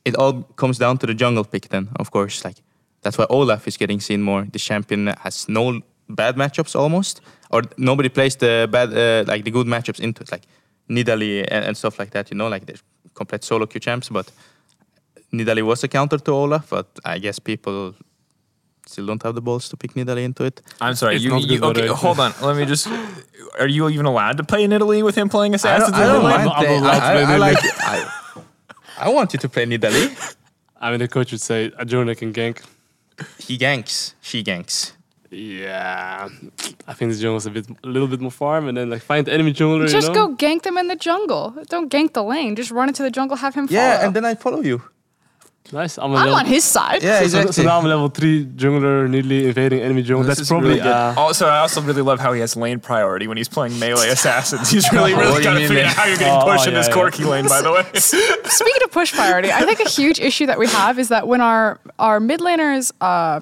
[0.05, 2.45] it all comes down to the jungle pick then, of course.
[2.45, 2.57] Like
[3.01, 4.47] that's why Olaf is getting seen more.
[4.49, 7.21] The champion has no bad matchups almost,
[7.51, 10.43] or nobody plays the bad uh, like the good matchups into it, like
[10.89, 12.31] Nidalee and, and stuff like that.
[12.31, 12.79] You know, like the
[13.13, 14.09] complete solo queue champs.
[14.09, 14.31] But
[15.33, 17.95] Nidalee was a counter to Olaf, but I guess people
[18.85, 20.61] still don't have the balls to pick Nidalee into it.
[20.79, 21.17] I'm sorry.
[21.17, 21.89] You, you okay?
[21.89, 22.33] I- Hold on.
[22.41, 22.87] Let me just.
[23.59, 25.93] Are you even allowed to play Nidalee with him playing assassins?
[25.93, 26.49] I don't, in I don't mind.
[26.49, 27.57] I'm play- allowed to I, I, I like.
[27.79, 28.11] I,
[28.99, 30.35] I want you to play Nidalee.
[30.79, 32.63] I mean, the coach would say, Ajona can gank.
[33.39, 34.13] He ganks.
[34.21, 34.93] She ganks.
[35.29, 36.29] Yeah,
[36.87, 39.27] I think the jungle's a bit, a little bit more farm, and then like find
[39.27, 39.87] the enemy jungler.
[39.89, 40.29] Just you know?
[40.29, 41.53] go gank them in the jungle.
[41.67, 42.55] Don't gank the lane.
[42.55, 43.77] Just run into the jungle, have him follow.
[43.77, 44.81] Yeah, and then I follow you.
[45.71, 45.97] Nice.
[45.97, 47.03] I'm, a I'm level, on his side.
[47.03, 47.51] Yeah, So, exactly.
[47.53, 50.23] so now I'm level three jungler, nearly invading enemy jungle.
[50.23, 50.91] This That's is probably really good.
[50.91, 54.09] uh, also, I also really love how he has lane priority when he's playing melee
[54.17, 54.69] assassins.
[54.69, 56.79] He's really, really do got to figure out how you're getting Oh, pushed in yeah,
[56.79, 56.93] this yeah.
[56.95, 57.47] Corki lane.
[57.47, 57.83] By the way,
[58.49, 61.41] Speaking of push priority, I think a huge issue that we have is that when
[61.41, 63.39] our our mid laners, uh,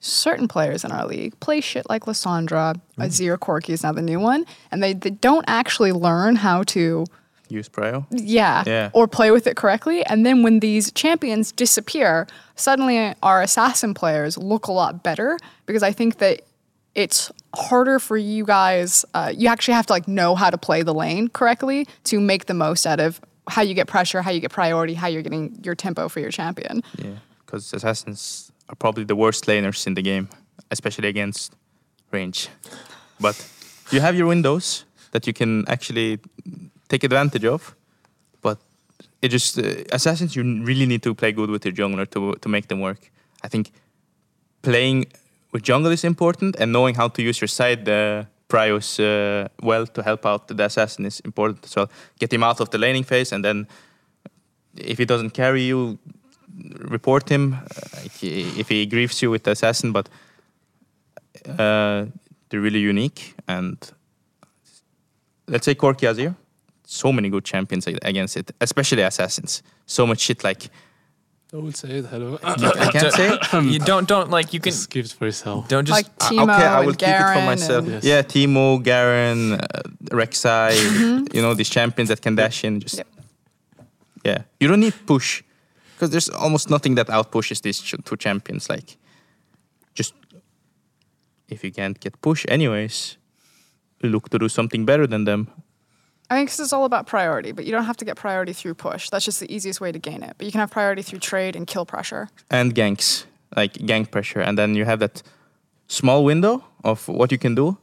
[0.00, 4.20] certain players in our league play shit like Lissandra, Azir Corki is now the new
[4.20, 7.04] one, and they, they don't actually learn how to
[7.48, 8.06] Use prio.
[8.10, 8.90] yeah, Yeah.
[8.92, 10.04] or play with it correctly.
[10.06, 12.26] And then when these champions disappear,
[12.56, 16.42] suddenly our assassin players look a lot better because I think that
[16.94, 19.04] it's harder for you guys.
[19.14, 22.46] Uh, you actually have to like know how to play the lane correctly to make
[22.46, 25.58] the most out of how you get pressure, how you get priority, how you're getting
[25.62, 26.82] your tempo for your champion.
[26.98, 27.10] Yeah,
[27.46, 30.28] because assassins are probably the worst laners in the game,
[30.70, 31.52] especially against
[32.10, 32.48] range.
[33.20, 33.36] But
[33.90, 36.18] you have your windows that you can actually
[36.88, 37.74] take advantage of.
[38.40, 38.58] But
[39.22, 39.62] it just uh,
[39.92, 40.34] assassins.
[40.36, 43.10] You really need to play good with your jungler to to make them work.
[43.44, 43.70] I think
[44.62, 45.06] playing
[45.52, 49.86] with jungle is important, and knowing how to use your side uh, prios uh, well
[49.86, 51.90] to help out the assassin is important as well.
[52.18, 53.66] Get him out of the laning phase, and then
[54.76, 55.98] if he doesn't carry you,
[56.88, 57.54] report him.
[57.54, 60.08] Uh, if, he, if he grieves you with the assassin, but
[61.58, 62.06] uh,
[62.48, 63.34] they're really unique.
[63.46, 63.76] And
[65.46, 66.34] let's say Corki Azir,
[66.90, 69.62] so many good champions against it, especially assassins.
[69.84, 70.70] So much shit like
[71.52, 72.06] Don't say it.
[72.06, 72.38] Hello.
[72.42, 72.54] I
[72.92, 73.64] can't say it.
[73.74, 75.68] you don't don't like you can Just keep it for yourself.
[75.68, 77.82] don't just like Uh, Teemo okay, I will keep it for myself.
[77.86, 78.04] Yes.
[78.04, 79.58] Yeah, Teemo, Garen, uh,
[80.18, 80.72] Rek'Sai,
[81.34, 82.80] you know these champions that can dash in.
[82.80, 83.06] Just Yep.
[84.28, 85.42] yeah, you don't need push
[85.94, 88.68] because there's almost nothing that outpushes these ch- two champions.
[88.74, 88.96] Like
[89.98, 90.14] just
[91.54, 93.16] if you can't get push anyways,
[94.02, 95.48] look to do something better than them.
[96.30, 98.74] I think this is all about priority, but you don't have to get priority through
[98.74, 99.08] push.
[99.08, 100.34] That's just the easiest way to gain it.
[100.36, 102.28] But you can have priority through trade and kill pressure.
[102.50, 103.24] and ganks,
[103.56, 105.22] like gank pressure, and then you have that
[105.86, 107.78] small window of what you can do.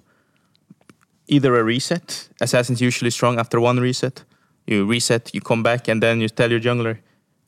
[1.27, 4.23] Either a reset, assassin's usually strong after one reset.
[4.67, 6.99] You reset, you come back, and then you tell your jungler,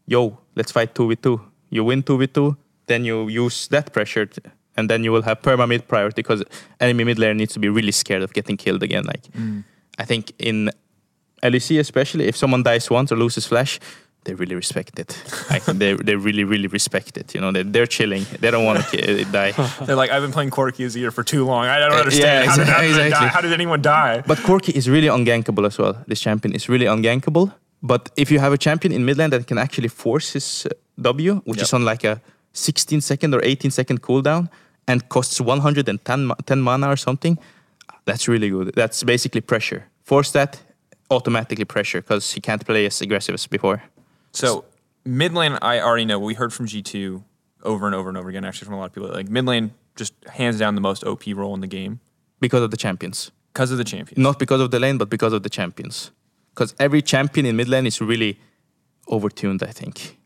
[0.08, 1.40] "Yo, let's fight two v two.
[1.70, 4.42] You win two v two, then you use that pressure, t-
[4.76, 6.44] and then you will have perma mid priority because
[6.80, 9.04] enemy mid laner needs to be really scared of getting killed again.
[9.06, 9.64] Like, mm.
[10.00, 10.72] I think in
[11.44, 13.80] LEC especially, if someone dies once or loses flash,
[14.24, 15.10] they really respect it.
[15.50, 17.34] Like they they really really respect it.
[17.36, 18.26] You know, they they're chilling.
[18.42, 19.52] They don't want to die.
[19.86, 21.66] they're like I've been playing Corki Azir for too long.
[21.66, 22.46] I don't Uh, understand.
[22.46, 23.28] yeah, how, did, how, did exactly.
[23.30, 24.24] how did anyone die?
[24.28, 25.94] But Corki is really ungankable as well.
[26.08, 27.52] This champion is really ungankable.
[27.82, 30.70] But if you have a champion in mid lane that can actually force his uh,
[31.02, 31.64] W, which Yep.
[31.64, 32.20] is on like a
[32.54, 34.50] 16 second or 18 second cooldown
[34.88, 37.38] and costs 110 10 mana or something,
[38.06, 38.74] that's really good.
[38.76, 39.82] That's basically pressure.
[40.04, 40.60] Force that,
[41.10, 43.84] automatically pressure because he can't play as aggressive as before.
[44.32, 44.66] So
[45.06, 46.20] mid lane, I already know.
[46.20, 47.24] We heard from G2
[47.64, 49.10] over and over and over again, actually, from a lot of people.
[49.10, 52.00] Like mid lane, just hands down the most OP role in the game
[52.40, 53.32] Because of the champions.
[53.54, 54.22] because of the champion.
[54.22, 56.12] Not because of the lane, but because of the champions.
[56.54, 58.40] Because every champion in mid lane is really
[59.08, 60.18] overtuned, I think.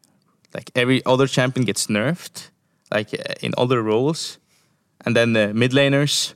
[0.54, 2.50] Like every other champion gets nerfed,
[2.92, 4.38] like uh, in other roles.
[5.06, 6.34] And then the mid laners,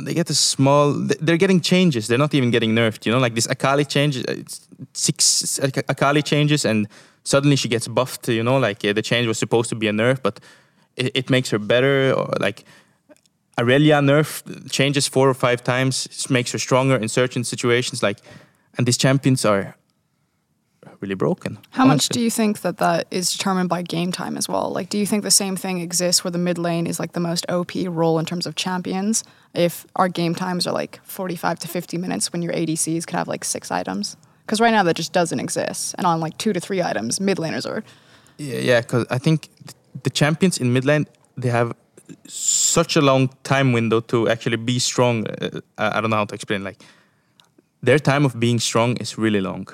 [0.00, 2.08] they get a small, they're getting changes.
[2.08, 4.34] They're not even getting nerfed, you know, like this Akali change, uh,
[4.92, 6.88] six Akali changes and
[7.24, 9.92] suddenly she gets buffed, you know, like uh, the change was supposed to be a
[9.92, 10.40] nerf, but
[10.96, 12.12] it, it makes her better.
[12.12, 12.64] Or like
[13.58, 18.02] Aurelia nerf changes four or five times, makes her stronger in certain situations.
[18.02, 18.18] Like,
[18.76, 19.76] and these champions are
[21.00, 21.58] really broken.
[21.70, 24.70] How much do you think that that is determined by game time as well?
[24.70, 27.20] Like, do you think the same thing exists where the mid lane is like the
[27.20, 29.24] most OP role in terms of champions?
[29.54, 33.28] If our game times are like 45 to 50 minutes when your ADCs could have
[33.28, 34.16] like six items?
[34.44, 35.94] Because right now that just doesn't exist.
[35.98, 37.82] And on like two to three items, mid laners are.
[38.38, 39.48] Yeah, yeah, because I think
[40.02, 41.06] the champions in mid lane
[41.36, 41.74] they have
[42.26, 45.26] such a long time window to actually be strong.
[45.26, 46.64] Uh, I don't know how to explain.
[46.64, 46.82] Like
[47.82, 49.68] their time of being strong is really long.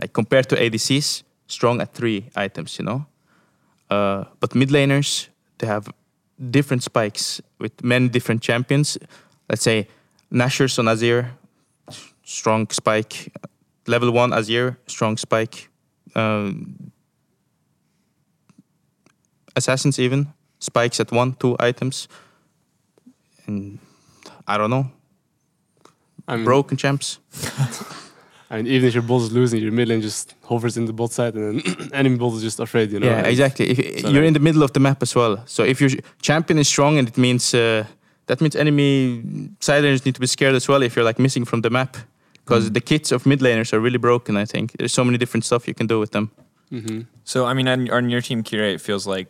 [0.00, 3.06] Like compared to ADCs, strong at three items, you know.
[3.88, 5.28] Uh, but mid laners
[5.58, 5.88] they have
[6.50, 8.98] different spikes with many different champions.
[9.48, 9.88] Let's say
[10.30, 11.30] Nashor's on Azir,
[12.24, 13.32] strong spike.
[13.86, 15.68] Level one Azir, strong spike.
[16.14, 16.92] Um,
[19.56, 20.28] assassins even
[20.58, 22.08] spikes at one two items
[23.46, 23.78] and
[24.46, 24.90] i don't know
[26.28, 27.18] I mean, broken champs
[28.50, 30.92] I mean, even if your bot is losing, your mid lane just hovers in the
[30.92, 33.08] bot side, and then enemy bot is just afraid, you know.
[33.08, 33.70] Yeah, exactly.
[33.70, 35.90] If, so you're like- in the middle of the map as well so if your
[36.22, 37.84] champion is strong and it means uh,
[38.26, 39.22] that means enemy
[39.60, 41.96] sidelaners need to be scared as well if you're like missing from the map
[42.44, 45.44] because the kits of mid laners are really broken i think there's so many different
[45.44, 46.30] stuff you can do with them
[46.72, 47.06] Mhm.
[47.24, 49.28] So I mean, on, on your team, Kirei, it feels like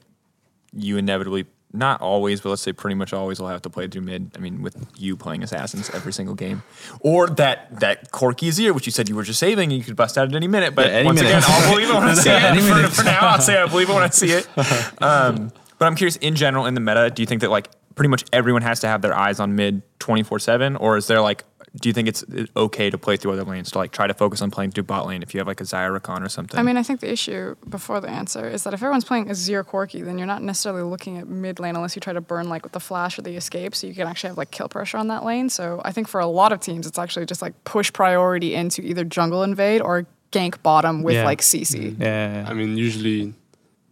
[0.73, 1.45] you inevitably,
[1.77, 4.31] not always, but let's say pretty much always, will have to play through mid.
[4.37, 6.63] I mean, with you playing assassins every single game,
[7.01, 9.97] or that that Corki Azir, which you said you were just saving, and you could
[9.97, 10.75] bust out at any minute.
[10.75, 11.31] But Yeah, any once minute.
[11.39, 12.89] again, I'll believe it when I see it.
[12.91, 14.49] For, for now, I'll say I believe it when I see it.
[15.03, 18.09] Um, but I'm curious, in general, in the meta, do you think that like pretty
[18.09, 21.45] much everyone has to have their eyes on mid 24 seven, or is there like
[21.81, 22.25] do you think it's
[22.57, 25.07] okay to play through other lanes to like try to focus on playing through bot
[25.07, 26.59] lane if you have like a Xayah Rakan or something?
[26.59, 29.63] I mean, I think the issue before the answer is that if everyone's playing Azir
[29.65, 32.63] Corki, then you're not necessarily looking at mid lane unless you try to burn like
[32.65, 35.09] with the flash or the escape, so you can actually have like kill pressure on
[35.09, 35.49] that lane.
[35.49, 38.83] So I think for a lot of teams, it's actually just like push priority into
[38.83, 41.25] either jungle invade or gank bottom with Yeah.
[41.25, 41.97] like CC.
[42.01, 43.33] yeah I mean, usually,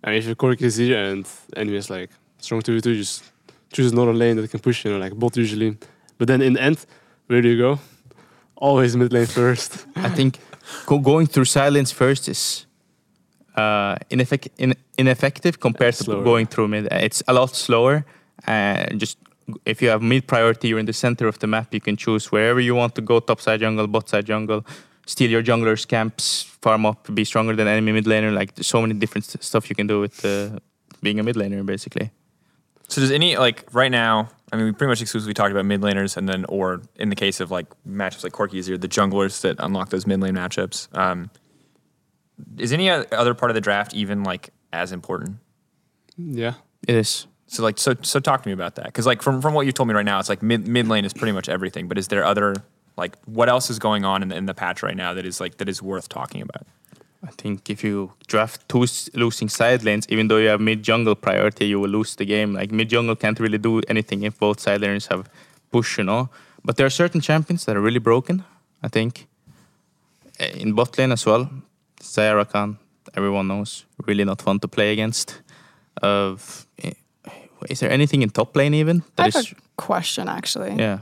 [0.02, 1.26] I mean, if your Corki Azir and
[1.56, 3.24] enemy is like strong 2v2, just
[3.72, 5.76] choose another lane that can push, you know, like bot usually.
[6.18, 6.86] But then in the end,
[7.26, 7.78] where do you go?
[8.56, 9.86] Always mid lane first.
[9.96, 10.38] I think
[10.86, 12.66] go- going through silence first is
[13.56, 16.88] uh, ineffec- in- ineffective compared to going through mid.
[16.90, 18.04] It's a lot slower.
[18.46, 19.18] Uh, just
[19.64, 21.74] if you have mid priority, you're in the center of the map.
[21.74, 24.64] You can choose wherever you want to go: top side jungle, bot side jungle.
[25.06, 28.32] Steal your jungler's camps, farm up, be stronger than enemy mid laner.
[28.32, 30.58] Like there's so many different stuff you can do with uh,
[31.02, 32.10] being a mid laner, basically.
[32.88, 34.28] So does any like right now?
[34.52, 37.16] I mean, we pretty much exclusively talked about mid laners, and then or in the
[37.16, 40.96] case of like matchups like Corki's or the junglers that unlock those mid lane matchups.
[40.96, 41.30] Um,
[42.58, 45.38] is any other part of the draft even like as important?
[46.16, 46.54] Yeah.
[46.86, 47.26] It is.
[47.46, 49.72] So like so so talk to me about that because like from from what you
[49.72, 51.88] told me right now, it's like mid mid lane is pretty much everything.
[51.88, 52.54] But is there other
[52.96, 55.40] like what else is going on in the, in the patch right now that is
[55.40, 56.66] like that is worth talking about?
[57.26, 61.14] I think if you draft two losing side lanes, even though you have mid jungle
[61.14, 62.52] priority, you will lose the game.
[62.52, 65.24] Like mid jungle can't really do anything if both side lanes have
[65.72, 66.28] push, you know.
[66.64, 68.44] But there are certain champions that are really broken.
[68.82, 69.26] I think
[70.40, 71.48] Uh, in bot lane as well.
[72.02, 72.76] Xayah Rakan,
[73.16, 75.42] everyone knows, really not fun to play against.
[76.02, 76.94] Of eh,
[77.70, 79.52] is there anything in top lane even I that have is?
[79.52, 80.74] a question actually.
[80.78, 80.98] Yeah,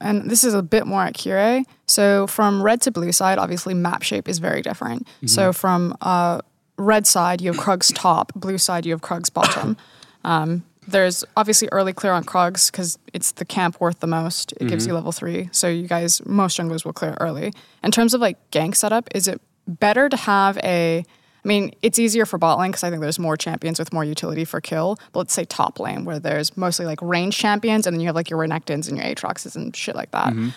[0.00, 1.64] and this is a bit more at Kirei.
[1.86, 5.06] So from red to blue side, obviously map shape is very different.
[5.28, 6.40] So from uh,
[6.76, 8.32] red side, you have Krug's top.
[8.34, 9.76] Blue side, you have Krug's bottom.
[10.24, 14.52] um, there's obviously early clear on Krugs because it's the camp worth the most.
[14.60, 15.48] It gives you level three.
[15.52, 17.52] So you guys, most junglers will clear early.
[17.84, 21.04] In terms of like gank setup, is it better to have a
[21.44, 24.04] I mean, it's easier for bot lane because I think there's more champions with more
[24.04, 24.98] utility for kill.
[25.12, 28.14] But let's say top lane, where there's mostly like range champions, and then you have
[28.14, 30.32] like your Renekton's and your Aatroxes and shit like that.
[30.32, 30.48] Mm-hmm.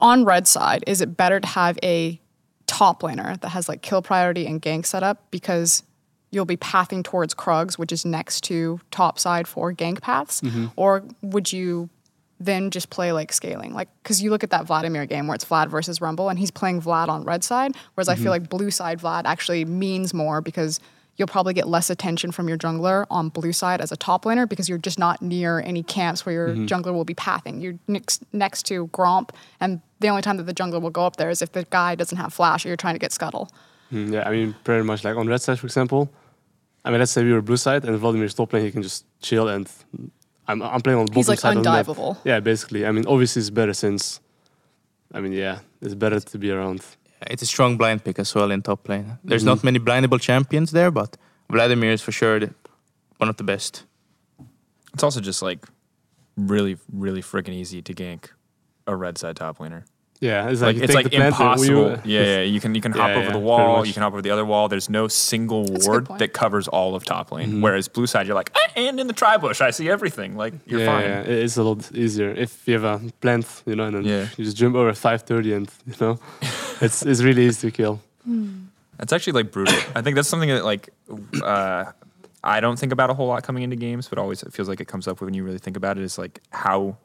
[0.00, 2.20] On red side, is it better to have a
[2.66, 5.82] top laner that has like kill priority and gank setup because
[6.30, 10.66] you'll be pathing towards Krugs, which is next to top side for gank paths, mm-hmm.
[10.76, 11.88] or would you
[12.40, 13.74] then just play like scaling.
[13.74, 16.50] Like, because you look at that Vladimir game where it's Vlad versus Rumble, and he's
[16.50, 20.40] playing Vlad on red side, whereas I feel like blue side Vlad actually means more
[20.40, 20.80] because
[21.16, 24.48] you'll probably get less attention from your jungler on blue side as a top laner
[24.48, 27.60] because you're just not near any camps where your jungler will be pathing.
[27.60, 29.30] You're next, next to Gromp,
[29.60, 31.96] and the only time that the jungler will go up there is if the guy
[31.96, 33.50] doesn't have flash or you're trying to get scuttle.
[33.92, 36.08] Mm, yeah, I mean, pretty much like on red side, for example.
[36.84, 39.04] I mean, let's say we were blue side and Vladimir's top lane, he can just
[39.20, 39.68] chill and
[40.48, 42.16] I'm, I'm playing on bottom He's like side of the map.
[42.24, 42.86] Yeah, basically.
[42.86, 44.20] I mean, obviously it's better since,
[45.12, 46.84] I mean, yeah, it's better to be around.
[47.26, 49.18] it's a strong blind pick as well in top lane.
[49.22, 49.64] There's not mm.
[49.64, 51.16] many blindable champions there, but
[51.50, 52.54] Vladimir is for sure the,
[53.18, 53.84] one of the best.
[54.94, 55.66] It's also just like
[56.36, 58.30] really really freaking easy to gank
[58.86, 59.84] a red side top laner.
[60.20, 61.90] Yeah, it's like, like, it's like the plant and impossible.
[61.90, 64.02] you- yeah, yeah, you can you can hop Yeah, over yeah, the wall, you can
[64.02, 64.68] hop over the other wall.
[64.68, 67.48] There's no single That's a ward that covers all of top lane.
[67.50, 67.62] Mm-hmm.
[67.62, 70.36] Whereas blue side, you're like, "Ah, and in the tri bush, I see everything.
[70.36, 71.04] Like you're yeah, fine.
[71.04, 74.04] yeah, it- it's a lot easier if you have a plant, you know, and then
[74.04, 74.26] Yeah.
[74.36, 76.18] you just jump over 5:30, and you know,
[76.80, 78.00] it's it's really easy to kill.
[78.98, 79.74] That's actually like brutal.
[79.94, 80.88] I think that's something that like
[81.42, 81.84] uh,
[82.42, 84.80] I don't think about a whole lot coming into games, but always it feels like
[84.80, 86.02] it comes up when you really think about it.
[86.02, 86.96] Is like how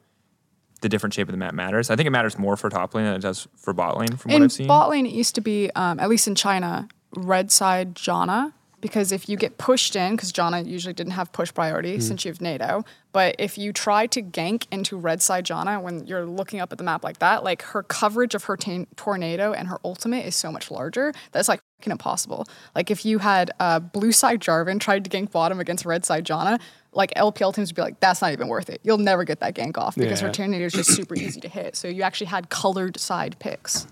[0.83, 1.89] the different shape of the map matters.
[1.89, 4.15] I think it matters more for top lane than it does for bot lane.
[4.15, 6.87] From what I've seen, bot lane, it used to be, um, at least in China,
[7.15, 8.53] red side Janna.
[8.81, 12.31] Because if you get pushed in, because Janna usually didn't have push priority since you
[12.31, 16.59] have NATO, but if you try to gank into red side Janna when you're looking
[16.59, 19.79] up at the map like that, like her coverage of her ta- tornado and her
[19.85, 22.45] ultimate is so much larger that's like fucking impossible.
[22.75, 26.25] Like if you had uh, blue side Jarvan tried to gank bottom against red side
[26.25, 26.59] Janna,
[26.93, 28.79] like LPL teams would be like, that's not even worth it.
[28.83, 30.33] You'll never get that gank off because her Yeah.
[30.33, 31.75] tornado is just super easy to hit.
[31.75, 33.87] So you actually had colored side picks.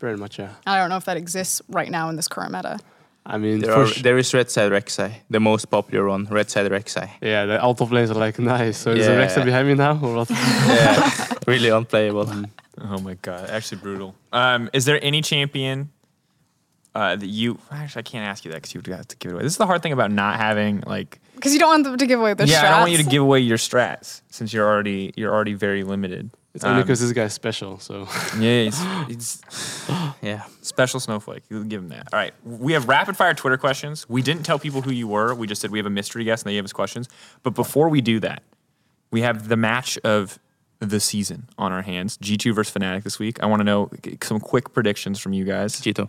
[0.00, 0.50] Very much, yeah.
[0.66, 2.78] I don't know if that exists right now in this current meta.
[3.26, 6.26] I mean, There, are, sh- there is Red Side Rek'Sai, the most popular one.
[6.26, 7.08] Red Side Rek'Sai.
[7.22, 8.76] yeah, the out of lanes are like nice.
[8.76, 9.44] So is the Yeah.
[9.44, 10.30] Behind me now, or what?
[10.30, 12.30] Yeah, really unplayable.
[12.82, 14.14] Oh my god, actually brutal.
[14.30, 15.88] Um, is there any champion
[16.94, 17.58] uh, that you?
[17.70, 19.42] Actually, I can't ask you that because you have to give it away.
[19.42, 21.20] This is the hard thing about not having like.
[21.34, 22.66] Because you don't want them to give away their yeah, strats.
[22.66, 25.82] I don't want you to give away your strats since you're already you're already very
[25.82, 26.30] limited.
[26.54, 27.80] It's only Um, because this guy's special.
[27.80, 28.06] So
[28.38, 28.78] yeah, it's,
[29.08, 29.84] it's
[30.22, 30.44] Yeah.
[30.62, 31.42] special snowflake.
[31.50, 32.08] You give him that.
[32.12, 34.08] All right, we have rapid fire Twitter questions.
[34.08, 35.34] We didn't tell people who you were.
[35.34, 37.08] We just said we have a mystery guest and they gave us questions.
[37.42, 38.44] But before we do that,
[39.10, 40.38] we have the match of
[40.78, 42.18] the season on our hands.
[42.18, 43.42] G2 versus Fnatic this week.
[43.42, 43.90] I want to know
[44.22, 45.80] some quick predictions from you guys.
[45.80, 46.08] Cheeto.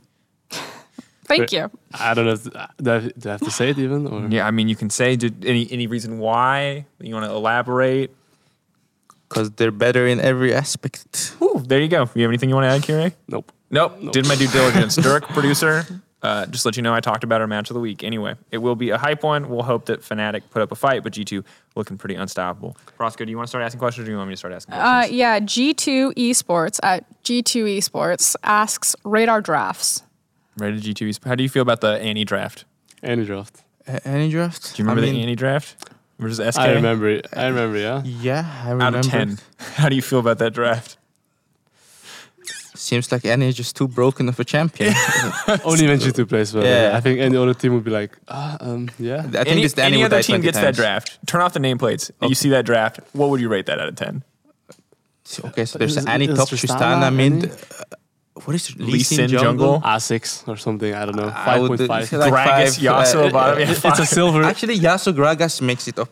[1.27, 1.69] Thank you.
[1.93, 2.33] I don't know.
[2.33, 2.51] If, do,
[2.91, 4.07] I have, do I have to say it even?
[4.07, 7.31] Or Yeah, I mean, you can say did any any reason why you want to
[7.31, 8.11] elaborate.
[9.27, 11.35] Because they're better in every aspect.
[11.41, 12.07] Ooh, there you go.
[12.13, 13.13] You have anything you want to add, Kirei?
[13.27, 13.51] nope.
[13.71, 14.11] Nope.
[14.13, 14.95] Did my due diligence.
[14.95, 15.83] Dirk, producer,
[16.21, 18.03] uh, just let you know I talked about our match of the week.
[18.03, 19.49] Anyway, it will be a hype one.
[19.49, 21.43] We'll hope that Fnatic put up a fight, but G2
[21.75, 22.77] looking pretty unstoppable.
[22.99, 24.53] Roscoe, do you want to start asking questions or do you want me to start
[24.53, 25.17] asking Uh, questions?
[25.17, 30.03] yeah, G2 Esports at G2 Esports asks radar drafts.
[30.57, 31.25] Ready to G2.
[31.25, 32.65] How do you feel about the Annie draft?
[33.03, 33.61] Any draft.
[33.87, 34.75] A- Any draft?
[34.75, 36.59] Do you remember I mean, the Annie draft versus SK?
[36.61, 37.27] I remember it.
[37.33, 38.01] I remember, yeah.
[38.03, 38.97] Yeah, I remember.
[38.99, 39.37] Out of 10.
[39.75, 40.97] How do you feel about that draft?
[42.75, 44.93] Seems like Annie is just too broken of a champion.
[45.63, 46.63] Only when G2 plays well.
[46.63, 46.89] Yeah.
[46.91, 46.97] Yeah.
[46.97, 49.19] I think any other team would be like, ah, um, yeah.
[49.19, 50.77] I think any this Annie any would other die team 20 gets that times.
[50.77, 51.19] draft.
[51.25, 52.11] Turn off the nameplates.
[52.21, 52.99] and You see that draft.
[53.13, 54.23] What would you rate that out of 10?
[55.45, 57.33] Okay, so there's Is- Annie is top, Tristana Tristana mid.
[57.45, 57.51] Annie?
[57.51, 57.95] Uh,
[58.43, 59.79] what is Lee Sin jungle.
[59.79, 60.93] A6 or something.
[60.93, 61.23] I don't know.
[61.23, 61.87] Uh, 5.5.
[61.87, 63.59] like Gragas, five, Yasuo uh, bottom.
[63.59, 64.43] Yeah, it's a silver.
[64.43, 66.09] Actually, Yasuo Gragas makes it up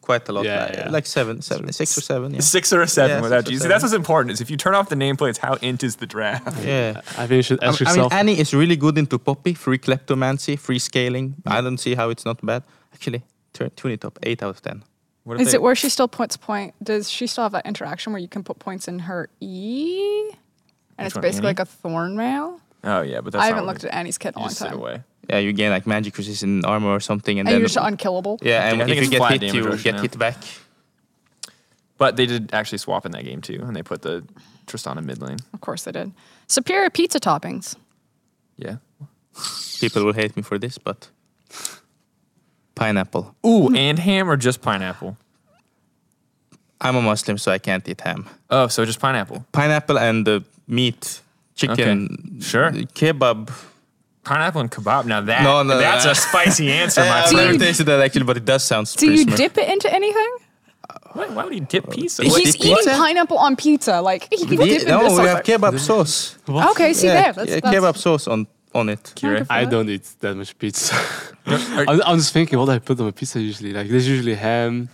[0.00, 0.44] quite a lot.
[0.44, 0.88] Yeah, like, yeah.
[0.90, 2.34] like seven, seven, six or seven.
[2.34, 2.40] Yeah.
[2.40, 3.58] Six or a seven Yeah, without six you.
[3.60, 4.32] See, that's what's important.
[4.32, 6.64] Is if you turn off the nameplates, how int is the draft?
[6.64, 7.00] yeah.
[7.16, 8.12] I think you should I, ask I mean, yourself.
[8.12, 11.36] Annie is really good into Poppy, free kleptomancy, free scaling.
[11.46, 12.64] I don't see how it's not bad.
[12.92, 14.82] Actually, turn, tune it up, 8 out of 10.
[15.22, 16.74] What if Is they- it where she still puts point?
[16.82, 20.30] Does she still have that interaction where you can put points in her E?
[21.00, 21.56] And Which it's one, basically Annie?
[21.56, 22.60] like a thorn mail.
[22.84, 24.58] Oh yeah, but that's I haven't looked at Annie's kit in You a long just
[24.58, 24.78] sit time.
[24.78, 25.02] away.
[25.30, 28.38] Yeah, you gain like magic resistant armor or something, and, And then you're just unkillable.
[28.42, 30.02] yeah, and I think if you it's get flat hit, damage you version get now.
[30.02, 30.36] hit back.
[31.98, 34.24] But they did actually swap in that game too, and they put the
[34.66, 35.38] Tristana mid lane.
[35.54, 36.12] Of course they did.
[36.48, 37.76] Superior pizza toppings.
[38.56, 38.76] Yeah.
[39.80, 41.08] People will hate me for this, but
[42.74, 43.34] pineapple.
[43.46, 45.16] Ooh, and ham or just pineapple?
[46.80, 48.26] I'm a Muslim, so I can't eat ham.
[48.48, 49.44] Oh, so just pineapple.
[49.52, 51.20] Pineapple and the meat,
[51.54, 52.70] chicken, Sure.
[52.70, 53.50] kebab.
[54.22, 55.06] Pineapple and kebab.
[55.06, 58.24] Now that No, no, that's uh, a spicy answer, my I've never tasted that actually,
[58.24, 58.86] but it does sound.
[58.88, 59.06] Spicy.
[59.06, 59.36] Do you smart.
[59.38, 60.32] dip it into anything?
[61.12, 62.22] Why, why would he dip pizza?
[62.24, 62.90] What, He's dip eating pizza?
[62.90, 64.00] pineapple on pizza.
[64.00, 66.36] Like he can Yeah, dip no, into we have kebab sauce.
[66.48, 67.32] Okay, see yeah, there.
[67.32, 69.12] That's, yeah, that's kebab sauce on on it.
[69.16, 69.46] Kirei?
[69.50, 70.94] I don't eat that much pizza.
[71.46, 73.72] I'm, I'm just thinking what I put on a pizza usually.
[73.72, 74.88] Like there's usually ham.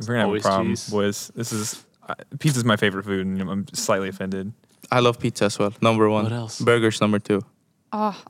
[0.00, 0.88] We're gonna have a problem, cheese.
[0.90, 1.30] boys.
[1.34, 4.52] This is uh, pizza's my favorite food, and I'm slightly offended.
[4.90, 5.72] I love pizza as well.
[5.80, 6.24] Number one.
[6.24, 6.60] What else?
[6.60, 7.42] Burgers number two.
[7.92, 8.20] Oh,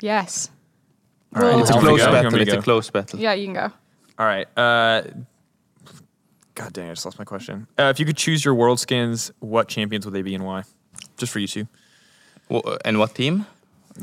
[0.00, 0.50] yes.
[1.34, 2.10] All right, It's a you want me close to go?
[2.10, 2.40] You want battle.
[2.40, 3.18] It's a close battle.
[3.18, 3.72] Yeah, you can go.
[4.18, 4.46] All right.
[4.56, 5.02] Uh,
[6.54, 7.66] God dang, I just lost my question.
[7.78, 10.64] Uh, if you could choose your world skins, what champions would they be and why?
[11.16, 11.66] Just for you two.
[12.52, 13.46] Wh- And what team?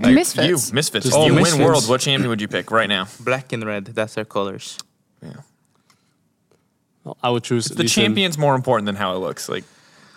[0.01, 0.47] Like, Misfits.
[0.69, 1.05] You, Misfits.
[1.05, 1.33] Just If you you.
[1.35, 1.63] win Misfits.
[1.63, 3.07] worlds, what champion would you pick right now?
[3.19, 3.85] Black and red.
[3.85, 4.77] That's their colors.
[5.21, 5.33] Yeah.
[7.03, 9.47] Well, I would choose The Lee champion's more important than how it looks.
[9.49, 9.63] Like,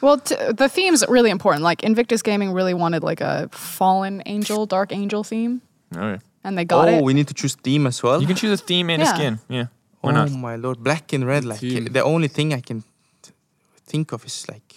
[0.00, 1.62] Well, t- the theme's really important.
[1.62, 5.62] Like Invictus Gaming really wanted like a fallen angel, dark angel theme,
[5.96, 6.22] oh, okay.
[6.44, 7.04] and they got oh, it.
[7.04, 8.20] we need to choose theme as well.
[8.20, 9.12] You can choose a theme and Yeah.
[9.12, 9.38] a skin.
[9.48, 9.66] Yeah.
[10.00, 10.30] Why oh not?
[10.32, 11.44] my lord, black and red.
[11.44, 11.84] Like Team.
[11.84, 12.82] the only thing I can
[13.22, 13.30] t-
[13.86, 14.71] think of is like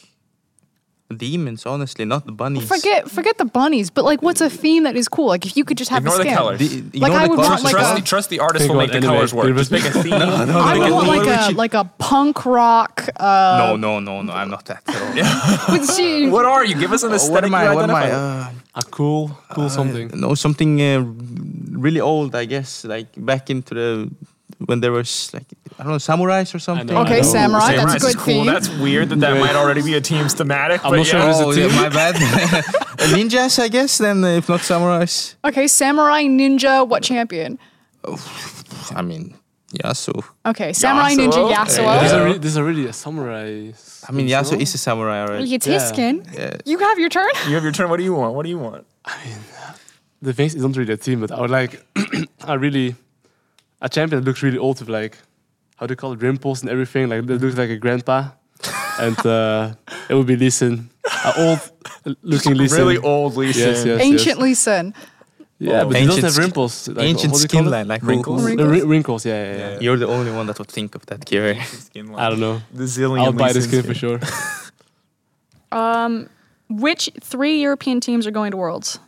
[1.15, 1.65] demons.
[1.65, 2.67] Honestly, not the bunnies.
[2.67, 5.27] Forget forget the bunnies, but like, what's a theme that is cool?
[5.27, 6.59] Like, if you could just have Ignore the the colors.
[6.59, 6.67] The,
[6.99, 7.49] Like, ignore I the would colors.
[7.49, 9.55] want, like, trust, a- the, trust the artist will make the colors work.
[9.55, 10.13] Just make a theme.
[10.13, 11.53] I would of want like Norwich.
[11.53, 13.07] a like a punk rock.
[13.19, 14.33] Uh, no, no, no, no.
[14.33, 14.81] I'm not that.
[14.87, 15.85] At all.
[15.95, 16.75] she- what are you?
[16.75, 17.33] Give us an aesthetic.
[17.33, 17.73] what am I?
[17.75, 18.11] What am I?
[18.11, 20.09] Uh, A cool, cool something.
[20.15, 20.99] no, something uh,
[21.85, 22.35] really old.
[22.35, 24.11] I guess like back into the
[24.65, 25.45] when there was like
[25.79, 26.89] I don't know samurais or something.
[26.95, 27.21] Okay, I know.
[27.23, 27.59] samurai.
[27.75, 28.25] Samurai That's a good cool.
[28.25, 28.45] theme.
[28.45, 29.39] That's weird that that Yeah.
[29.41, 30.83] might already be a team's thematic.
[30.85, 31.25] I'm but not sure yeah.
[31.25, 31.75] There's a Oh, yeah, team.
[31.75, 32.15] my bad.
[33.13, 33.97] Ninjas, I guess.
[33.97, 36.87] Then uh, if not samurais, Okay, samurai ninja.
[36.87, 37.59] What champion?
[38.95, 39.35] I mean
[39.83, 40.23] Yasuo.
[40.45, 41.27] Okay, samurai Yasuo?
[41.31, 41.65] ninja Yeah.
[41.65, 41.99] Yasuo.
[41.99, 42.17] There's, Yeah.
[42.21, 43.71] a re- there's already a samurai.
[44.07, 45.47] I mean skin, Yasuo is a samurai already.
[45.49, 45.93] You taste Yeah.
[45.93, 46.25] skin.
[46.33, 46.55] Yeah.
[46.65, 47.29] You have your turn.
[47.47, 47.89] You have your turn.
[47.89, 48.35] What do you want?
[48.35, 48.85] What do you want?
[49.03, 49.37] I mean,
[50.21, 51.83] the face isn't really a team, but I would like
[52.45, 52.95] I really
[53.85, 55.15] a champion that looks really old with like
[55.77, 57.03] how do you call it rimples and everything.
[57.11, 58.17] Like that looks like a grandpa,
[59.05, 59.73] and uh,
[60.09, 60.73] it would be Lee Sin,
[61.27, 61.59] an old
[62.31, 62.79] looking Lee Sin.
[62.79, 64.01] Really old Lee Yes, yes.
[64.09, 64.93] Ancient Lee Sin.
[65.57, 65.87] Yeah, Oh.
[65.89, 66.73] but he doesn't have wrinkles.
[66.89, 68.41] Like, Ancient what do you call skin line, like Wrinkles?
[68.41, 69.79] who- who- The ri- wrinkles, yeah, yeah, yeah.
[69.83, 71.55] You're the only one that would think of that, Kirei.
[72.23, 72.57] I don't know.
[72.79, 73.19] The zillion.
[73.23, 74.19] I'll buy Lee the Sin skin for sure.
[75.71, 76.29] Um,
[76.69, 78.99] which three European teams are going to Worlds?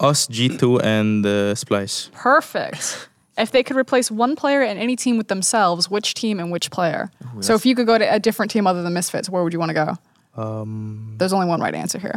[0.00, 2.10] Us, G2, and uh, Splyce.
[2.12, 3.08] Perfect.
[3.38, 6.70] if they could replace one player in any team with themselves, which team and which
[6.70, 7.10] player?
[7.40, 9.58] so if you could go to a different team other than Misfits, where would you
[9.58, 9.96] want to go?
[10.42, 12.14] Um, There's only one right answer here.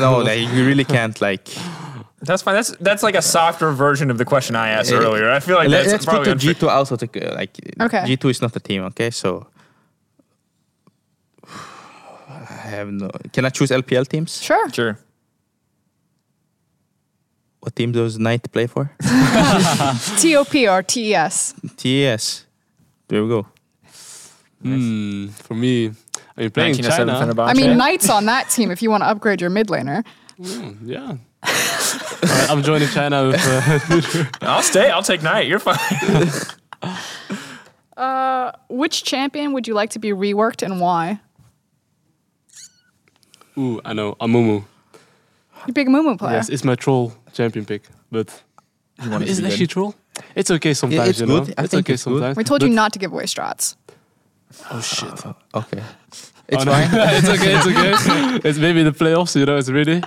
[0.00, 1.48] no, like, you really can't like.
[2.22, 2.54] That's fine.
[2.54, 5.30] That's that's like a softer version of the question I asked Eh, earlier.
[5.30, 6.54] I feel like Let, that's us put probably the.
[6.54, 7.58] G2 also of the like.
[7.80, 8.02] Okay.
[8.14, 8.82] G2 is not a team.
[8.82, 9.46] Okay, so.
[11.48, 12.44] I
[12.76, 13.08] have no.
[13.32, 14.42] Can I choose LPL teams?
[14.42, 14.68] Sure.
[14.70, 14.98] Sure.
[17.80, 18.92] What team does Knight play for?
[19.00, 21.54] TOP or TES.
[21.78, 22.44] TES.
[23.08, 23.46] There we go.
[24.60, 25.92] Hmm, for me,
[26.36, 27.14] I mean, playing China.
[27.38, 30.04] I mean, Knights on that team if you want to upgrade your mid laner.
[30.36, 31.16] hmm, yeah.
[31.42, 33.40] Alright, I'm joining China with.
[33.42, 34.90] Uh, I'll stay.
[34.90, 35.46] I'll take Knight.
[35.46, 35.78] You're fine.
[38.68, 41.20] Which champion would you like to be reworked and why?
[43.56, 44.64] ooh, I know, Amumu.
[45.66, 46.36] You big Amumu player.
[46.36, 48.42] Yes, it's my troll champion pick, but
[49.02, 49.94] You want is it actually troll?
[50.34, 51.40] It's okay sometimes, it's you know.
[51.44, 51.54] good.
[51.58, 52.12] I it's think okay it's good.
[52.14, 52.36] sometimes.
[52.36, 53.76] we told you but- not to give away strats.
[54.70, 55.12] Oh shit!
[55.54, 55.82] Okay.
[56.48, 56.72] It's Oh, no.
[56.72, 56.88] fine.
[57.18, 57.54] it's okay.
[57.56, 58.48] It's okay.
[58.48, 59.56] it's maybe the playoffs, you know.
[59.56, 60.02] It's really,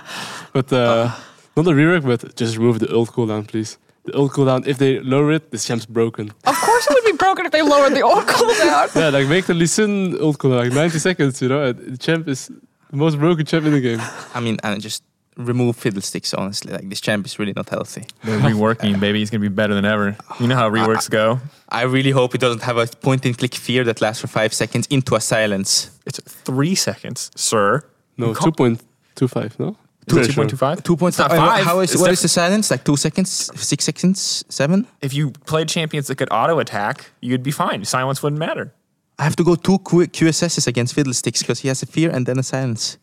[0.52, 1.10] but uh,
[1.56, 3.78] not a rework, but just remove the ult cooldown, please.
[4.04, 4.66] The ult cooldown.
[4.66, 6.30] If they lower it, the champ's broken.
[6.44, 8.94] Of course, it would be broken if they lowered the ult cooldown.
[9.00, 11.62] yeah, like make the listen Sin ult cooldown like 90 seconds, you know.
[11.64, 12.50] and The champ is
[12.90, 14.00] the most broken champ in the game.
[14.34, 15.02] I mean, and just
[15.36, 16.34] remove fiddlesticks.
[16.34, 18.04] Honestly, like this champ is really not healthy.
[18.22, 19.18] They're reworking, baby.
[19.20, 20.16] He's gonna be better than ever.
[20.40, 21.40] You know how reworks go.
[21.68, 25.14] I really hope it doesn't have a point-and-click fear that lasts for five seconds into
[25.16, 25.90] a silence.
[26.06, 27.82] It's three seconds, sir.
[28.16, 29.76] No, 2.25, no?
[30.06, 30.42] Two Pretty sure.
[30.42, 30.82] point two five.
[30.82, 31.38] Two point not five.
[31.38, 31.64] five.
[31.64, 32.70] How is It's what is the silence?
[32.70, 34.86] Like two seconds, six seconds, seven?
[35.00, 37.84] If you played champions that could auto attack, you'd be fine.
[37.86, 38.74] Silence wouldn't matter.
[39.18, 42.26] I have to go two Q- QSSs against fiddlesticks because he has a fear and
[42.26, 42.98] then a silence.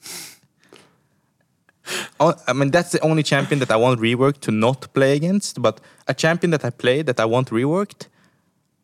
[2.19, 5.61] Oh, I mean, that's the only champion that I want reworked to not play against.
[5.61, 8.07] But a champion that I play that I want reworked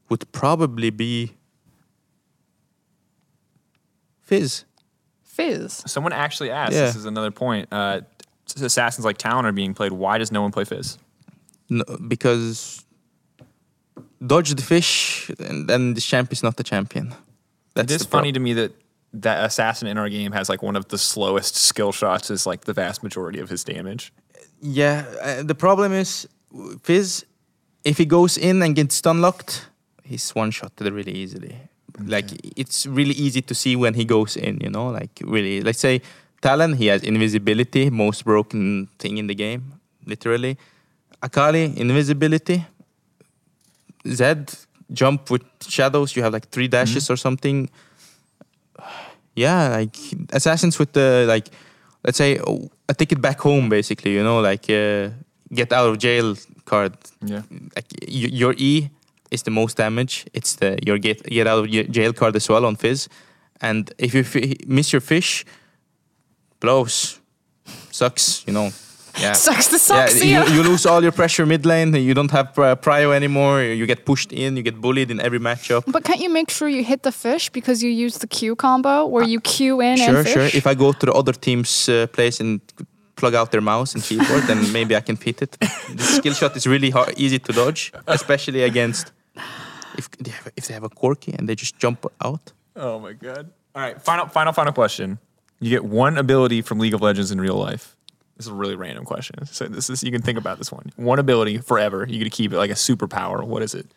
[0.09, 1.33] would probably be
[4.21, 4.65] Fizz.
[5.23, 5.83] Fizz.
[5.85, 6.73] Someone actually asked.
[6.73, 6.87] Yeah.
[6.87, 7.67] This is another point.
[7.71, 8.01] Uh,
[8.61, 9.91] assassins like Talon are being played.
[9.91, 10.97] Why does no one play Fizz?
[11.69, 12.83] No, because
[14.25, 17.13] dodge the fish, and then the champ is not the champion.
[17.73, 18.71] That's it is funny to me that
[19.13, 22.29] that assassin in our game has like one of the slowest skill shots.
[22.29, 24.13] Is like the vast majority of his damage.
[24.61, 26.27] Yeah, uh, the problem is
[26.83, 27.25] Fizz.
[27.83, 29.69] If he goes in and gets stun locked,
[30.03, 31.55] he's one shotted really easily.
[32.05, 34.59] Like it's really easy to see when he goes in.
[34.61, 35.61] You know, like really.
[35.61, 36.01] Let's say
[36.41, 40.57] Talon, he has invisibility, most broken thing in the game, literally.
[41.21, 42.65] Akali, invisibility.
[44.07, 44.53] Zed,
[44.91, 46.15] jump with shadows.
[46.15, 47.69] You have like three dashes or something.
[49.37, 49.95] Yeah, like
[50.33, 51.47] assassins with the like,
[52.03, 52.39] let's say
[52.89, 54.13] a ticket back home, basically.
[54.13, 55.09] You know, like uh,
[55.53, 56.35] get out of jail
[56.65, 56.93] card.
[57.21, 57.43] Yeah.
[57.75, 58.89] Like y- your E
[59.31, 60.25] is the most damage.
[60.33, 63.09] It's the your get get out of jail card as well on Fizz,
[63.61, 64.23] and if you
[64.67, 65.45] miss your fish,
[66.59, 67.19] blows,
[67.91, 68.43] sucks.
[68.47, 68.71] You know,
[69.19, 69.33] yeah.
[69.45, 70.09] Sucks to suck.
[70.09, 71.93] See yeah, you, you lose all your pressure mid lane.
[71.93, 73.61] You don't have pri- prio anymore.
[73.61, 74.57] You get pushed in.
[74.57, 75.83] You get bullied in every matchup.
[75.91, 79.05] But can't you make sure you hit the fish because you use the Q combo
[79.05, 80.33] where you Q in Sure, and fish?
[80.33, 80.43] sure.
[80.59, 82.61] If I go to the other team's uh, place and
[83.15, 85.57] plug out their mouse and keyboard, then maybe I can fit it.
[85.59, 89.11] The skill shot is really hard, easy to dodge, especially against
[89.97, 92.53] if they have, if they have a Corki and they just jump out.
[92.75, 93.49] Oh my god.
[93.73, 93.99] All right.
[94.01, 95.17] Final, final, final question.
[95.59, 97.96] You get one ability from League of Legends in real life.
[98.37, 99.45] This is a really random question.
[99.47, 100.91] So this is you can think about this one.
[100.95, 102.05] One ability forever.
[102.07, 103.43] You get to keep it like a superpower.
[103.43, 103.87] What is it?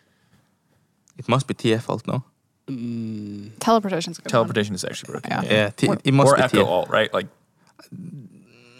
[1.19, 2.25] It must be TF alt, no?
[2.67, 3.51] Mm.
[3.59, 4.31] Teleportation's a good one.
[4.31, 5.31] Teleportation is actually broken.
[5.31, 5.43] Yeah.
[5.45, 6.67] Yeah, T- it must Or be Ekko TF.
[6.67, 7.13] alt, right?
[7.13, 7.27] Like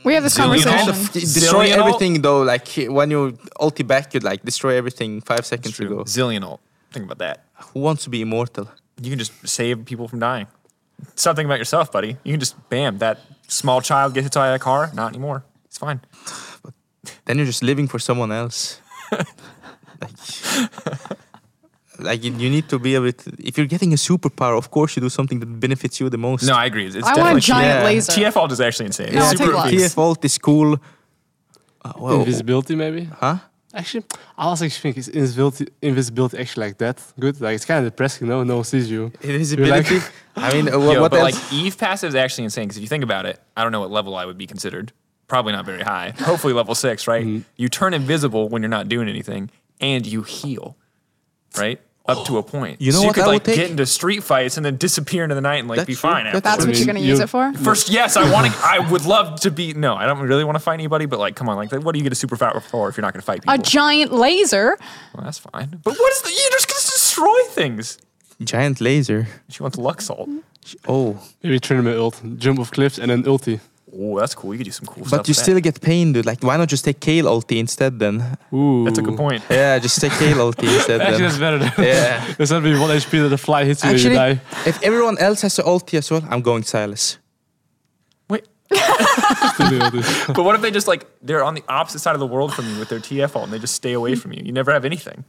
[0.05, 0.89] We have this Zilean conversation.
[0.89, 1.81] of destroy Zilean ult?
[1.81, 2.43] everything though.
[2.43, 6.05] Like when you ulti back, you like destroy everything five seconds ago.
[6.05, 6.61] Zilean ult.
[6.93, 7.45] Think about that.
[7.75, 8.71] Who wants to be immortal?
[9.03, 10.47] You can just save people from dying.
[11.15, 12.17] Something about yourself, buddy.
[12.25, 14.91] You can just bam, that small child gets hit by a car.
[14.95, 15.45] Not anymore.
[15.71, 16.01] It's fine.
[16.63, 16.75] But
[17.25, 18.81] then you're just living for someone else.
[19.13, 20.17] like,
[22.01, 23.33] like you, you need to be able to.
[23.39, 26.43] If you're getting a superpower, of course you do something that benefits you the most.
[26.43, 26.87] No, I agree.
[26.87, 27.85] It's I want a definitely giant yeah.
[27.85, 28.13] laser.
[28.13, 29.15] TF alt is actually insane.
[29.15, 29.69] No, Super take one.
[29.69, 29.75] OP.
[29.75, 30.77] TF alt is cool.
[31.85, 33.05] Uh, well, Invisibility, maybe?
[33.05, 33.39] Huh?
[33.73, 34.05] Actually,
[34.37, 37.41] I was actually thinking, is invisibility, invisibility actually like that good?
[37.41, 38.43] Like, it's kind of depressing, no?
[38.43, 39.13] No one sees you.
[39.23, 40.01] Invisibility.
[40.35, 41.35] I mean, uh, what, Yo, what but else?
[41.35, 43.81] like Eve passive is actually insane because if you think about it, I don't know
[43.81, 44.93] what level I would be considered.
[45.31, 46.13] Probably not very high.
[46.19, 47.25] Hopefully level six, right?
[47.25, 47.43] Mm-hmm.
[47.57, 49.49] You turn invisible when you're not doing anything,
[49.81, 50.77] and you heal,
[51.57, 51.81] right?
[52.09, 52.81] Up to a point.
[52.81, 53.57] You know so what you could I like would take?
[53.57, 56.25] get into street fights and then disappear into the night and like That's be fine.
[56.25, 56.43] That's afterwards.
[56.43, 57.53] That's what you're gonna you- use it for?
[57.53, 58.59] First, yes, I want to.
[58.65, 59.75] I would love to be.
[59.75, 61.07] No, I don't really want to fight anybody.
[61.07, 63.13] But like, come on, like, what do you get a superpower for if you're not
[63.13, 63.55] going to fight people?
[63.55, 64.77] A giant laser.
[65.15, 65.79] well, that's fine.
[65.85, 66.31] But what is the?
[66.31, 67.99] You're just going to destroy things.
[68.43, 69.29] Giant laser.
[69.49, 70.43] She wants Luxalt.
[70.89, 73.61] Oh, Maybe tournament ult, jump off cliffs, and then ulti.
[73.93, 74.53] Oh, that's cool.
[74.55, 75.21] You could do some cool stuff.
[75.21, 75.43] but you with that.
[75.43, 76.25] still get pain, dude.
[76.25, 78.37] Like, why not just take Kayle ulti instead then?
[78.53, 78.85] Ooh.
[78.85, 79.43] That's a good point.
[79.51, 81.59] Yeah, just take Kayle ulti instead Actually, that's better.
[81.59, 82.35] Than Yeah.
[82.37, 84.69] There's not be one HP that the fly hits you Actually, and you die.
[84.69, 87.17] if everyone else has an ulti as well, I'm going Sylas.
[88.29, 88.47] Wait,
[89.55, 90.27] Still do this.
[90.29, 92.67] but what if they just like they're on the opposite side of the world from
[92.73, 94.43] you with their TF ult and they just stay away from you?
[94.45, 95.25] You never have anything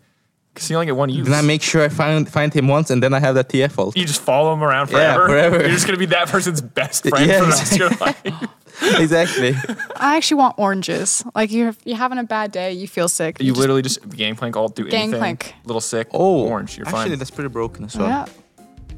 [0.54, 1.26] because you only get one use.
[1.28, 3.78] Then I make sure I find find him once, and then I have that TF
[3.78, 3.98] ult.
[3.98, 5.28] you just follow him around Yeah, forever.
[5.28, 5.60] forever.
[5.62, 9.00] You're just gonna be that person's best friend Yeah, for the rest of your life.
[9.00, 9.56] exactly.
[9.96, 11.24] I actually want oranges.
[11.36, 13.40] Like you're you're having a bad day, you feel sick.
[13.40, 15.12] You just- literally just gangplank all through anything.
[15.12, 15.54] Gangplank.
[15.66, 16.08] Little sick.
[16.14, 16.78] Oh, orange.
[16.78, 17.02] You're actually, fine.
[17.02, 18.08] Actually, that's pretty broken as well.
[18.08, 18.26] yeah.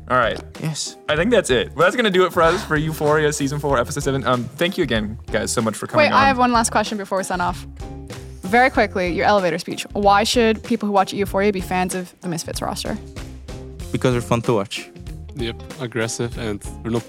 [0.09, 0.37] All right.
[0.61, 0.97] Yes.
[1.07, 1.69] I think that's it.
[1.75, 4.25] Well, that's gonna do it for us for Euphoria season four, episode seven.
[4.25, 6.21] Um, thank you again, guys, so much for coming Wait, on.
[6.21, 7.65] I have one last question before we sign off.
[8.53, 9.81] Very quickly, your elevator speech.
[9.93, 12.95] Why should people who watch Euphoria be fans of the Misfits roster?
[13.91, 14.91] Because they're fun to watch.
[15.37, 17.03] Yep, aggressive and we're not.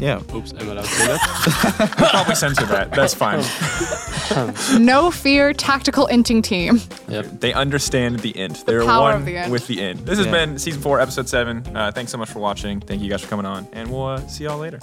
[0.00, 0.20] Yeah.
[0.34, 1.94] Oops, am I allowed to say that?
[2.00, 2.90] We'll probably censor that.
[2.90, 3.44] That's fine.
[4.80, 6.80] No fear, tactical inting team.
[7.08, 7.26] yep.
[7.40, 8.64] They understand the int.
[8.66, 9.50] They're power one of the int.
[9.52, 10.04] with the int.
[10.06, 10.32] This has Yeah.
[10.32, 11.64] been season four, episode seven.
[11.76, 12.80] Uh, thanks so much for watching.
[12.80, 14.80] Thank you guys for coming on, and we'll uh, see y'all later.